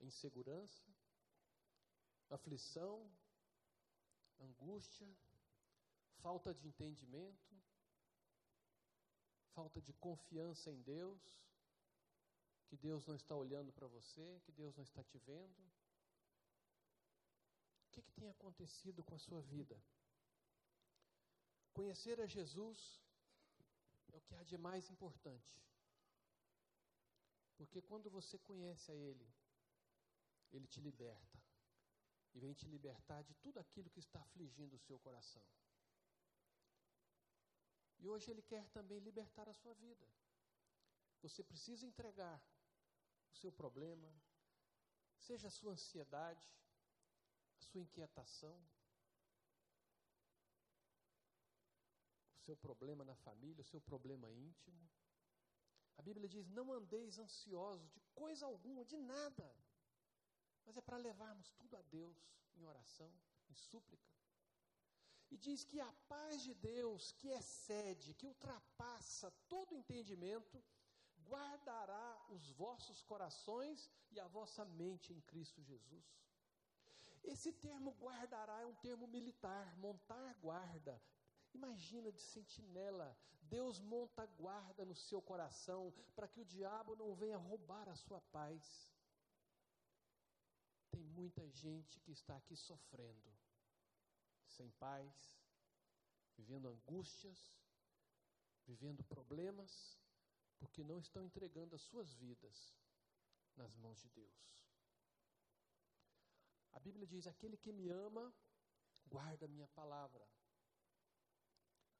Insegurança? 0.00 0.86
Aflição? 2.30 3.10
Angústia? 4.38 5.08
Falta 6.18 6.54
de 6.54 6.68
entendimento? 6.68 7.54
Falta 9.54 9.80
de 9.80 9.92
confiança 9.94 10.70
em 10.70 10.82
Deus? 10.82 11.46
que 12.66 12.76
Deus 12.76 13.06
não 13.06 13.14
está 13.14 13.34
olhando 13.34 13.72
para 13.72 13.86
você, 13.86 14.40
que 14.44 14.52
Deus 14.52 14.76
não 14.76 14.84
está 14.84 15.02
te 15.02 15.18
vendo? 15.18 15.75
Que, 17.96 18.02
que 18.02 18.12
tem 18.12 18.28
acontecido 18.28 19.02
com 19.02 19.14
a 19.14 19.18
sua 19.18 19.40
vida? 19.40 19.82
Conhecer 21.72 22.20
a 22.20 22.26
Jesus 22.26 22.78
é 24.12 24.16
o 24.18 24.20
que 24.20 24.34
há 24.34 24.42
de 24.42 24.58
mais 24.58 24.90
importante. 24.90 25.56
Porque 27.56 27.80
quando 27.80 28.10
você 28.10 28.38
conhece 28.38 28.90
a 28.90 28.94
Ele, 28.94 29.26
Ele 30.52 30.66
te 30.66 30.78
liberta. 30.78 31.38
E 32.34 32.38
vem 32.38 32.52
te 32.52 32.68
libertar 32.68 33.22
de 33.22 33.34
tudo 33.36 33.58
aquilo 33.58 33.88
que 33.88 34.00
está 34.00 34.20
afligindo 34.20 34.76
o 34.76 34.84
seu 34.88 34.98
coração. 34.98 35.46
E 37.98 38.06
hoje 38.06 38.30
Ele 38.30 38.42
quer 38.42 38.68
também 38.68 38.98
libertar 38.98 39.48
a 39.48 39.54
sua 39.54 39.72
vida. 39.72 40.06
Você 41.22 41.42
precisa 41.42 41.86
entregar 41.86 42.38
o 43.32 43.36
seu 43.36 43.50
problema, 43.50 44.12
seja 45.16 45.48
a 45.48 45.50
sua 45.58 45.72
ansiedade, 45.72 46.46
a 47.60 47.64
sua 47.64 47.80
inquietação, 47.80 48.56
o 52.34 52.38
seu 52.40 52.56
problema 52.56 53.04
na 53.04 53.16
família, 53.16 53.62
o 53.62 53.70
seu 53.72 53.80
problema 53.80 54.30
íntimo. 54.30 54.88
A 55.96 56.02
Bíblia 56.02 56.28
diz: 56.28 56.48
não 56.48 56.72
andeis 56.72 57.18
ansiosos 57.18 57.90
de 57.92 58.00
coisa 58.14 58.46
alguma, 58.46 58.84
de 58.84 58.96
nada, 58.96 59.56
mas 60.64 60.76
é 60.76 60.80
para 60.80 60.96
levarmos 60.96 61.50
tudo 61.52 61.76
a 61.76 61.82
Deus 61.82 62.16
em 62.56 62.64
oração, 62.64 63.12
em 63.48 63.54
súplica. 63.54 64.14
E 65.30 65.36
diz 65.36 65.64
que 65.64 65.80
a 65.80 65.92
paz 66.08 66.42
de 66.42 66.54
Deus, 66.54 67.12
que 67.12 67.28
excede, 67.28 68.14
que 68.14 68.26
ultrapassa 68.26 69.30
todo 69.48 69.74
entendimento, 69.74 70.62
guardará 71.24 72.26
os 72.30 72.50
vossos 72.52 73.02
corações 73.02 73.90
e 74.10 74.20
a 74.20 74.28
vossa 74.28 74.64
mente 74.64 75.12
em 75.12 75.20
Cristo 75.22 75.60
Jesus. 75.62 76.04
Esse 77.26 77.52
termo 77.52 77.90
guardará 78.00 78.60
é 78.60 78.66
um 78.66 78.74
termo 78.76 79.06
militar, 79.08 79.76
montar 79.78 80.34
guarda. 80.34 81.02
Imagina 81.52 82.12
de 82.12 82.20
sentinela, 82.20 83.18
Deus 83.42 83.80
monta 83.80 84.24
guarda 84.26 84.84
no 84.84 84.94
seu 84.94 85.20
coração 85.20 85.92
para 86.14 86.28
que 86.28 86.40
o 86.40 86.44
diabo 86.44 86.94
não 86.94 87.14
venha 87.14 87.36
roubar 87.36 87.88
a 87.88 87.96
sua 87.96 88.20
paz. 88.20 88.92
Tem 90.90 91.02
muita 91.02 91.48
gente 91.48 92.00
que 92.00 92.12
está 92.12 92.36
aqui 92.36 92.56
sofrendo, 92.56 93.30
sem 94.46 94.70
paz, 94.72 95.12
vivendo 96.36 96.68
angústias, 96.68 97.40
vivendo 98.64 99.02
problemas, 99.04 99.98
porque 100.58 100.84
não 100.84 100.98
estão 100.98 101.24
entregando 101.24 101.74
as 101.74 101.82
suas 101.82 102.14
vidas 102.14 102.74
nas 103.56 103.74
mãos 103.76 104.00
de 104.00 104.08
Deus. 104.10 104.65
A 106.76 106.80
Bíblia 106.86 107.06
diz: 107.06 107.26
Aquele 107.26 107.56
que 107.56 107.72
me 107.72 107.88
ama, 107.88 108.24
guarda 109.06 109.48
minha 109.48 109.66
palavra. 109.68 110.28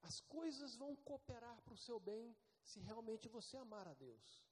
As 0.03 0.21
coisas 0.21 0.77
vão 0.77 0.95
cooperar 0.97 1.59
para 1.63 1.73
o 1.73 1.83
seu 1.87 1.99
bem 1.99 2.37
se 2.63 2.79
realmente 2.81 3.27
você 3.27 3.57
amar 3.57 3.89
a 3.89 3.95
Deus, 3.95 4.45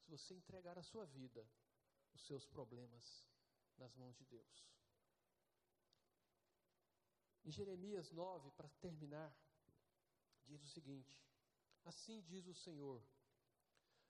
se 0.00 0.10
você 0.10 0.34
entregar 0.34 0.78
a 0.78 0.82
sua 0.82 1.06
vida, 1.06 1.42
os 2.12 2.22
seus 2.26 2.44
problemas 2.46 3.24
nas 3.78 3.94
mãos 3.94 4.14
de 4.18 4.26
Deus. 4.26 4.68
Em 7.42 7.50
Jeremias 7.50 8.10
9, 8.10 8.50
para 8.50 8.68
terminar, 8.86 9.34
diz 10.44 10.62
o 10.62 10.68
seguinte: 10.68 11.18
Assim 11.86 12.20
diz 12.20 12.46
o 12.46 12.54
Senhor: 12.54 13.02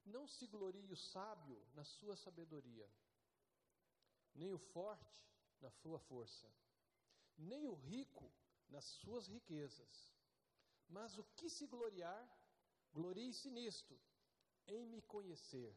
Não 0.05 0.27
se 0.27 0.49
glorie 0.49 0.91
o 0.91 0.97
sábio 0.97 1.65
na 1.75 1.85
sua 1.85 2.17
sabedoria, 2.17 2.91
nem 4.35 4.53
o 4.53 4.59
forte 4.59 5.30
na 5.61 5.71
sua 5.71 5.99
força, 5.99 6.51
nem 7.37 7.67
o 7.69 7.75
rico 7.75 8.31
nas 8.69 8.85
suas 8.85 9.27
riquezas. 9.27 10.15
Mas 10.89 11.17
o 11.19 11.25
que 11.37 11.49
se 11.49 11.67
gloriar, 11.67 12.29
glorie-se 12.93 13.51
nisto, 13.51 13.99
em 14.67 14.87
me 14.87 15.01
conhecer 15.03 15.75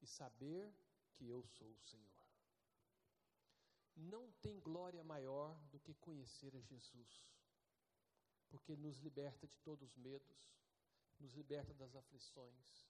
e 0.00 0.06
saber 0.06 0.72
que 1.14 1.28
eu 1.28 1.44
sou 1.46 1.70
o 1.70 1.80
Senhor. 1.80 2.18
Não 3.96 4.30
tem 4.34 4.60
glória 4.60 5.02
maior 5.02 5.58
do 5.70 5.80
que 5.80 5.94
conhecer 5.94 6.54
a 6.54 6.60
Jesus, 6.60 7.26
porque 8.48 8.76
nos 8.76 8.98
liberta 8.98 9.46
de 9.46 9.58
todos 9.58 9.90
os 9.90 9.96
medos, 9.96 10.56
nos 11.18 11.32
liberta 11.32 11.74
das 11.74 11.96
aflições, 11.96 12.86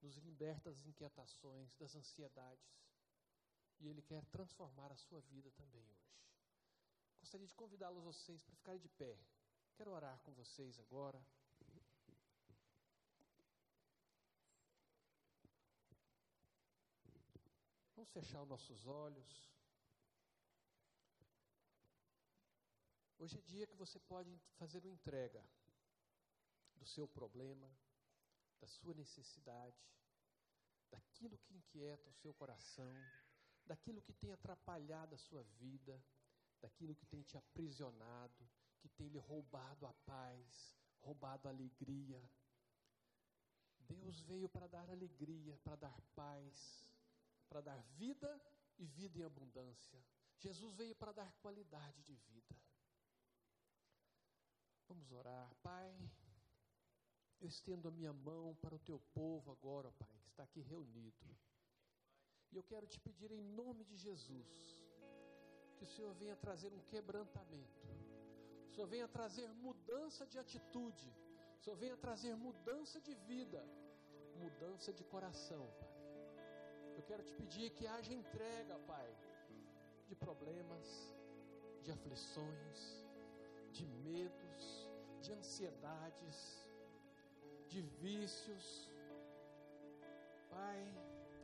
nos 0.00 0.16
liberta 0.18 0.70
das 0.70 0.86
inquietações, 0.86 1.74
das 1.76 1.96
ansiedades. 1.96 2.91
E 3.82 3.88
Ele 3.88 4.00
quer 4.00 4.24
transformar 4.26 4.92
a 4.92 4.96
sua 4.96 5.20
vida 5.22 5.50
também 5.50 5.84
hoje. 5.90 6.16
Gostaria 7.18 7.48
de 7.48 7.54
convidá-los 7.56 8.04
vocês 8.04 8.40
para 8.40 8.54
ficarem 8.54 8.80
de 8.80 8.88
pé. 8.88 9.18
Quero 9.74 9.90
orar 9.90 10.20
com 10.20 10.32
vocês 10.32 10.78
agora. 10.78 11.20
Vamos 17.96 18.10
fechar 18.12 18.40
os 18.42 18.48
nossos 18.48 18.86
olhos. 18.86 19.50
Hoje 23.18 23.36
é 23.38 23.42
dia 23.42 23.66
que 23.66 23.76
você 23.76 23.98
pode 23.98 24.38
fazer 24.58 24.78
uma 24.78 24.90
entrega 24.90 25.44
do 26.76 26.86
seu 26.86 27.08
problema, 27.08 27.68
da 28.60 28.68
sua 28.68 28.94
necessidade, 28.94 29.76
daquilo 30.88 31.36
que 31.38 31.54
inquieta 31.54 32.08
o 32.08 32.14
seu 32.14 32.32
coração, 32.34 32.94
daquilo 33.66 34.02
que 34.02 34.12
tem 34.12 34.32
atrapalhado 34.32 35.14
a 35.14 35.18
sua 35.18 35.42
vida, 35.58 36.02
daquilo 36.60 36.94
que 36.94 37.06
tem 37.06 37.22
te 37.22 37.36
aprisionado, 37.36 38.48
que 38.80 38.88
tem 38.88 39.08
lhe 39.08 39.18
roubado 39.18 39.86
a 39.86 39.92
paz, 40.04 40.76
roubado 41.00 41.48
a 41.48 41.50
alegria. 41.50 42.22
Deus 43.78 44.20
veio 44.22 44.48
para 44.48 44.66
dar 44.66 44.88
alegria, 44.90 45.58
para 45.58 45.76
dar 45.76 46.00
paz, 46.14 46.86
para 47.48 47.60
dar 47.60 47.80
vida 47.96 48.40
e 48.78 48.86
vida 48.86 49.18
em 49.18 49.24
abundância. 49.24 50.02
Jesus 50.38 50.74
veio 50.74 50.94
para 50.94 51.12
dar 51.12 51.32
qualidade 51.34 52.02
de 52.02 52.14
vida. 52.14 52.56
Vamos 54.88 55.10
orar. 55.12 55.54
Pai, 55.62 56.10
eu 57.40 57.48
estendo 57.48 57.88
a 57.88 57.90
minha 57.90 58.12
mão 58.12 58.54
para 58.56 58.74
o 58.74 58.78
teu 58.78 58.98
povo 59.14 59.50
agora, 59.50 59.90
Pai, 59.92 60.20
que 60.24 60.30
está 60.30 60.42
aqui 60.42 60.60
reunido. 60.60 61.36
E 62.52 62.56
eu 62.56 62.62
quero 62.62 62.86
te 62.86 63.00
pedir 63.00 63.30
em 63.32 63.42
nome 63.60 63.82
de 63.90 63.96
Jesus, 63.96 64.50
que 65.76 65.84
o 65.84 65.86
Senhor 65.86 66.12
venha 66.14 66.36
trazer 66.36 66.70
um 66.72 66.80
quebrantamento. 66.92 67.86
O 68.66 68.70
Senhor 68.74 68.86
venha 68.86 69.08
trazer 69.08 69.48
mudança 69.66 70.26
de 70.26 70.38
atitude. 70.38 71.08
O 71.56 71.62
Senhor 71.62 71.76
venha 71.76 71.96
trazer 71.96 72.34
mudança 72.36 73.00
de 73.00 73.14
vida, 73.14 73.64
mudança 74.36 74.92
de 74.92 75.04
coração, 75.04 75.64
Pai. 75.80 75.92
Eu 76.96 77.02
quero 77.02 77.22
te 77.22 77.34
pedir 77.34 77.70
que 77.70 77.86
haja 77.86 78.12
entrega, 78.12 78.78
Pai, 78.80 79.10
de 80.06 80.14
problemas, 80.14 80.86
de 81.82 81.90
aflições, 81.90 82.80
de 83.70 83.86
medos, 83.86 84.90
de 85.22 85.32
ansiedades, 85.32 86.38
de 87.68 87.80
vícios, 87.80 88.90
Pai, 90.50 90.80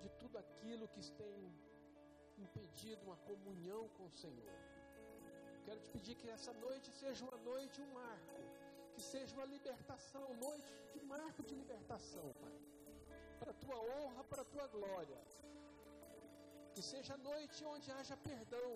de 0.02 0.08
tudo 0.20 0.38
aquilo 0.38 0.86
que 0.88 1.02
tem 1.22 1.38
impedido 2.44 3.02
uma 3.08 3.16
comunhão 3.28 3.88
com 3.96 4.06
o 4.06 4.16
Senhor. 4.22 4.54
Quero 5.64 5.80
te 5.84 5.90
pedir 5.94 6.14
que 6.20 6.28
essa 6.36 6.52
noite 6.66 6.90
seja 7.00 7.24
uma 7.24 7.38
noite, 7.50 7.80
um 7.86 7.92
marco, 7.92 8.40
que 8.94 9.02
seja 9.02 9.34
uma 9.36 9.48
libertação, 9.54 10.26
noite 10.46 10.72
de 10.94 11.00
marco 11.14 11.42
de 11.48 11.54
libertação, 11.54 12.28
Pai, 12.42 12.56
para 13.40 13.50
a 13.50 13.58
tua 13.64 13.78
honra, 13.88 14.24
para 14.24 14.42
a 14.42 14.50
tua 14.54 14.66
glória. 14.76 15.20
Que 16.74 16.82
seja 16.92 17.16
noite 17.30 17.64
onde 17.74 17.90
haja 17.96 18.16
perdão, 18.16 18.72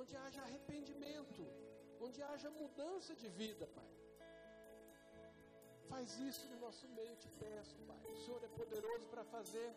onde 0.00 0.14
haja 0.22 0.42
arrependimento, 0.42 1.42
onde 2.00 2.20
haja 2.22 2.50
mudança 2.50 3.14
de 3.14 3.28
vida, 3.40 3.66
Pai. 3.78 3.90
Faz 5.88 6.18
isso 6.18 6.44
no 6.52 6.58
nosso 6.60 6.86
meio, 6.88 7.16
te 7.16 7.30
peço, 7.44 7.76
Pai. 7.88 8.00
O 8.12 8.16
Senhor 8.24 8.42
é 8.44 8.48
poderoso 8.60 9.06
para 9.06 9.24
fazer 9.24 9.68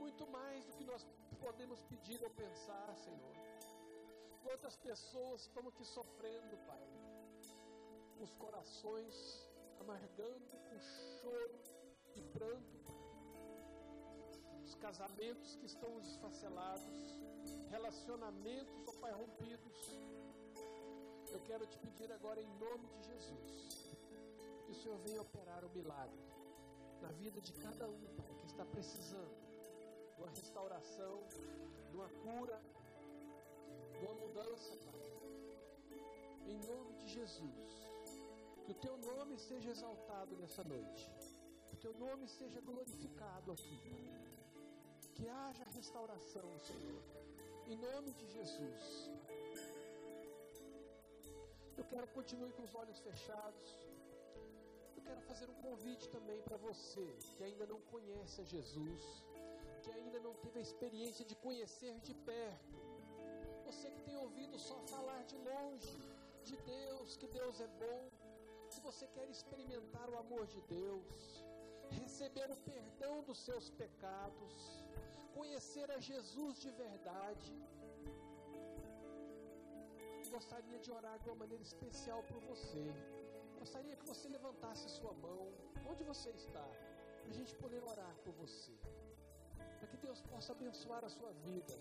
muito 0.00 0.26
mais 0.28 0.64
do 0.64 0.72
que 0.72 0.84
nós 0.84 1.06
podemos 1.38 1.78
pedir 1.82 2.18
ou 2.24 2.30
pensar, 2.30 2.96
Senhor. 2.96 3.36
Quantas 4.42 4.76
pessoas 4.76 5.42
estão 5.42 5.68
aqui 5.68 5.84
sofrendo, 5.84 6.56
Pai, 6.66 6.86
os 8.18 8.34
corações 8.36 9.14
amargando, 9.80 10.46
com 10.68 10.78
choro 11.20 11.58
e 12.14 12.22
pranto, 12.36 12.78
os 14.64 14.74
casamentos 14.86 15.56
que 15.56 15.66
estão 15.66 16.00
desfacelados, 16.00 17.20
relacionamentos, 17.70 18.88
ó 18.88 18.92
Pai, 19.00 19.12
rompidos. 19.12 19.78
Eu 21.30 21.40
quero 21.40 21.66
te 21.66 21.78
pedir 21.78 22.10
agora, 22.12 22.40
em 22.40 22.52
nome 22.58 22.88
de 22.88 23.02
Jesus, 23.02 23.96
que 24.64 24.72
o 24.72 24.74
Senhor 24.74 24.98
venha 24.98 25.20
operar 25.20 25.62
o 25.64 25.70
milagre 25.70 26.24
na 27.02 27.12
vida 27.12 27.40
de 27.40 27.52
cada 27.52 27.86
um, 27.86 28.04
Pai, 28.16 28.34
que 28.40 28.46
está 28.46 28.64
precisando 28.64 29.49
de 30.20 30.24
uma 30.24 30.32
restauração, 30.32 31.22
de 31.88 31.96
uma 31.96 32.08
cura, 32.24 32.60
de 33.98 34.04
uma 34.04 34.14
mudança, 34.14 34.76
Pai. 34.84 35.00
Em 36.46 36.58
nome 36.58 36.92
de 37.00 37.08
Jesus, 37.08 37.70
que 38.64 38.72
o 38.72 38.74
teu 38.74 38.98
nome 38.98 39.38
seja 39.38 39.70
exaltado 39.70 40.36
nessa 40.36 40.62
noite, 40.62 41.10
que 41.68 41.76
o 41.76 41.78
teu 41.78 41.94
nome 41.94 42.28
seja 42.28 42.60
glorificado 42.60 43.52
aqui, 43.52 43.78
Pai. 43.88 44.20
Que 45.14 45.26
haja 45.28 45.64
restauração, 45.64 46.48
Senhor, 46.60 47.02
em 47.66 47.76
nome 47.76 48.12
de 48.12 48.26
Jesus. 48.36 49.10
Eu 51.78 51.84
quero 51.84 52.06
continuar 52.08 52.52
com 52.52 52.62
os 52.62 52.74
olhos 52.74 52.98
fechados 52.98 53.90
quero 55.10 55.22
fazer 55.22 55.50
um 55.50 55.54
convite 55.54 56.08
também 56.08 56.40
para 56.42 56.56
você 56.56 57.04
que 57.36 57.42
ainda 57.42 57.66
não 57.66 57.80
conhece 57.92 58.40
a 58.40 58.44
Jesus, 58.44 59.02
que 59.82 59.90
ainda 59.98 60.18
não 60.26 60.34
teve 60.42 60.58
a 60.58 60.66
experiência 60.68 61.24
de 61.30 61.36
conhecer 61.46 61.94
de 62.08 62.14
perto. 62.30 62.78
Você 63.66 63.88
que 63.94 64.02
tem 64.08 64.16
ouvido 64.26 64.58
só 64.68 64.78
falar 64.94 65.22
de 65.30 65.36
longe 65.50 65.98
de 66.48 66.56
Deus, 66.74 67.16
que 67.20 67.28
Deus 67.38 67.60
é 67.60 67.68
bom, 67.84 68.02
se 68.72 68.80
você 68.88 69.06
quer 69.16 69.28
experimentar 69.36 70.08
o 70.10 70.18
amor 70.24 70.44
de 70.54 70.60
Deus, 70.62 71.44
receber 72.00 72.48
o 72.50 72.58
perdão 72.72 73.16
dos 73.28 73.38
seus 73.48 73.68
pecados, 73.82 74.56
conhecer 75.38 75.88
a 75.96 75.98
Jesus 76.10 76.60
de 76.64 76.70
verdade, 76.84 77.54
gostaria 80.36 80.78
de 80.78 80.90
orar 80.98 81.18
de 81.18 81.28
uma 81.28 81.40
maneira 81.42 81.64
especial 81.70 82.22
por 82.30 82.40
você. 82.52 82.84
Gostaria 83.58 83.96
que 83.96 84.06
você 84.12 84.28
levantasse 84.28 84.88
sua 84.88 85.12
mão, 85.26 85.42
onde 85.90 86.02
você 86.04 86.30
está, 86.30 86.68
a 87.28 87.30
gente 87.38 87.54
poder 87.56 87.82
orar 87.92 88.14
por 88.24 88.32
você. 88.34 88.76
Para 89.80 89.88
que 89.88 89.96
Deus 89.96 90.20
possa 90.32 90.52
abençoar 90.52 91.02
a 91.04 91.08
sua 91.08 91.32
vida. 91.46 91.74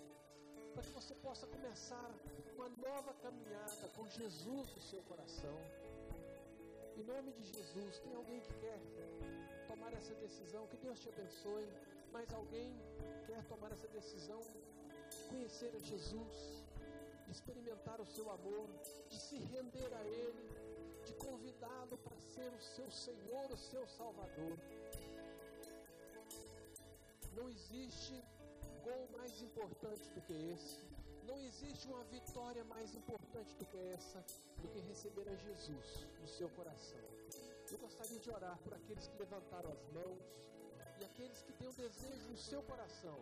Para 0.73 0.83
que 0.83 0.91
você 0.91 1.13
possa 1.15 1.45
começar 1.47 2.09
uma 2.55 2.69
nova 2.69 3.13
caminhada 3.25 3.89
com 3.95 4.07
Jesus 4.07 4.73
no 4.75 4.81
seu 4.81 5.01
coração. 5.03 5.57
Em 6.95 7.03
nome 7.03 7.33
de 7.33 7.43
Jesus, 7.43 7.99
tem 7.99 8.15
alguém 8.15 8.39
que 8.39 8.53
quer 8.53 8.79
tomar 9.67 9.91
essa 9.93 10.13
decisão? 10.15 10.65
Que 10.67 10.77
Deus 10.77 10.97
te 10.99 11.09
abençoe. 11.09 11.67
Mas 12.13 12.33
alguém 12.33 12.71
quer 13.27 13.43
tomar 13.51 13.71
essa 13.73 13.87
decisão? 13.89 14.41
Conhecer 15.29 15.71
a 15.75 15.79
Jesus, 15.79 16.37
experimentar 17.29 17.99
o 17.99 18.05
seu 18.05 18.31
amor, 18.31 18.67
de 19.09 19.19
se 19.19 19.37
render 19.37 19.93
a 19.93 20.03
Ele, 20.05 20.49
de 21.05 21.13
convidá-lo 21.15 21.97
para 21.97 22.17
ser 22.33 22.49
o 22.53 22.61
seu 22.61 22.89
Senhor, 22.89 23.51
o 23.51 23.57
seu 23.57 23.85
Salvador. 23.87 24.57
Não 27.39 27.49
existe 27.49 28.21
gol 28.83 29.07
mais 29.17 29.41
importante 29.41 30.09
do 30.15 30.21
que 30.27 30.33
esse. 30.53 30.79
Não 31.23 31.39
existe 31.39 31.87
uma 31.87 32.03
vitória 32.15 32.65
mais 32.65 32.93
importante 32.93 33.55
do 33.55 33.65
que 33.65 33.77
essa, 33.77 34.19
do 34.61 34.67
que 34.67 34.79
receber 34.79 35.27
a 35.29 35.35
Jesus 35.35 36.07
no 36.19 36.27
seu 36.27 36.49
coração. 36.49 37.05
Eu 37.71 37.77
gostaria 37.77 38.19
de 38.19 38.29
orar 38.29 38.57
por 38.63 38.73
aqueles 38.73 39.07
que 39.07 39.17
levantaram 39.17 39.71
as 39.71 39.83
mãos 39.93 40.21
e 40.99 41.05
aqueles 41.05 41.41
que 41.43 41.53
têm 41.53 41.69
o 41.69 41.73
desejo 41.73 42.27
no 42.29 42.37
seu 42.37 42.61
coração 42.63 43.17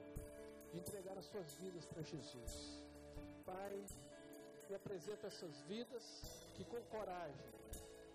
de 0.72 0.80
entregar 0.80 1.15
as 1.15 1.26
suas 1.26 1.53
vidas 1.61 1.86
para 1.86 2.01
Jesus. 2.01 2.84
Pai, 3.45 3.86
me 4.68 4.76
apresenta 4.76 5.28
essas 5.28 5.61
vidas 5.74 6.03
que 6.55 6.65
com 6.65 6.82
coragem 6.86 7.51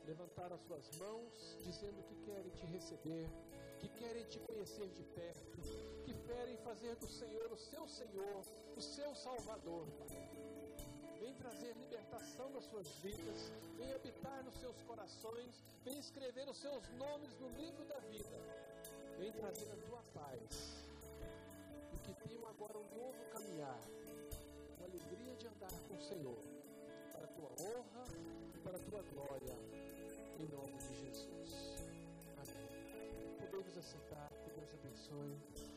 levantaram 0.04 0.56
as 0.56 0.62
suas 0.62 0.90
mãos, 0.96 1.56
dizendo 1.62 2.02
que 2.08 2.16
querem 2.24 2.50
te 2.50 2.66
receber, 2.66 3.28
que 3.78 3.88
querem 3.88 4.24
te 4.24 4.40
conhecer 4.40 4.88
de 4.90 5.04
perto, 5.04 5.91
querem 6.26 6.56
fazer 6.58 6.96
do 6.96 7.06
Senhor 7.06 7.52
o 7.52 7.56
seu 7.56 7.86
Senhor, 7.88 8.42
o 8.76 8.80
seu 8.80 9.14
Salvador. 9.14 9.86
Vem 11.20 11.34
trazer 11.34 11.74
libertação 11.76 12.50
nas 12.50 12.64
suas 12.64 12.88
vidas, 12.96 13.52
vem 13.76 13.92
habitar 13.92 14.42
nos 14.44 14.56
seus 14.58 14.80
corações, 14.82 15.62
vem 15.84 15.98
escrever 15.98 16.48
os 16.48 16.56
seus 16.56 16.88
nomes 16.98 17.32
no 17.38 17.48
livro 17.50 17.84
da 17.84 17.98
vida, 18.00 18.36
vem 19.18 19.32
trazer 19.32 19.70
a 19.70 19.76
tua 19.86 20.02
paz. 20.14 20.84
E 21.94 21.98
que 21.98 22.14
tenham 22.26 22.46
agora 22.48 22.76
um 22.78 22.88
novo 22.96 23.24
caminhar, 23.30 23.80
com 24.76 24.84
alegria 24.84 25.36
de 25.36 25.46
andar 25.46 25.72
com 25.88 25.94
o 25.94 26.02
Senhor, 26.02 26.42
para 27.12 27.24
a 27.24 27.28
tua 27.28 27.50
honra 27.60 28.04
e 28.54 28.58
para 28.58 28.76
a 28.76 28.80
tua 28.80 29.02
glória, 29.02 29.56
em 30.40 30.48
nome 30.48 30.78
de 30.78 30.94
Jesus. 31.06 31.76
Amém. 32.36 33.38
Podemos 33.38 33.78
aceitar, 33.78 34.32
Deus 34.56 34.74
abençoe. 34.74 35.71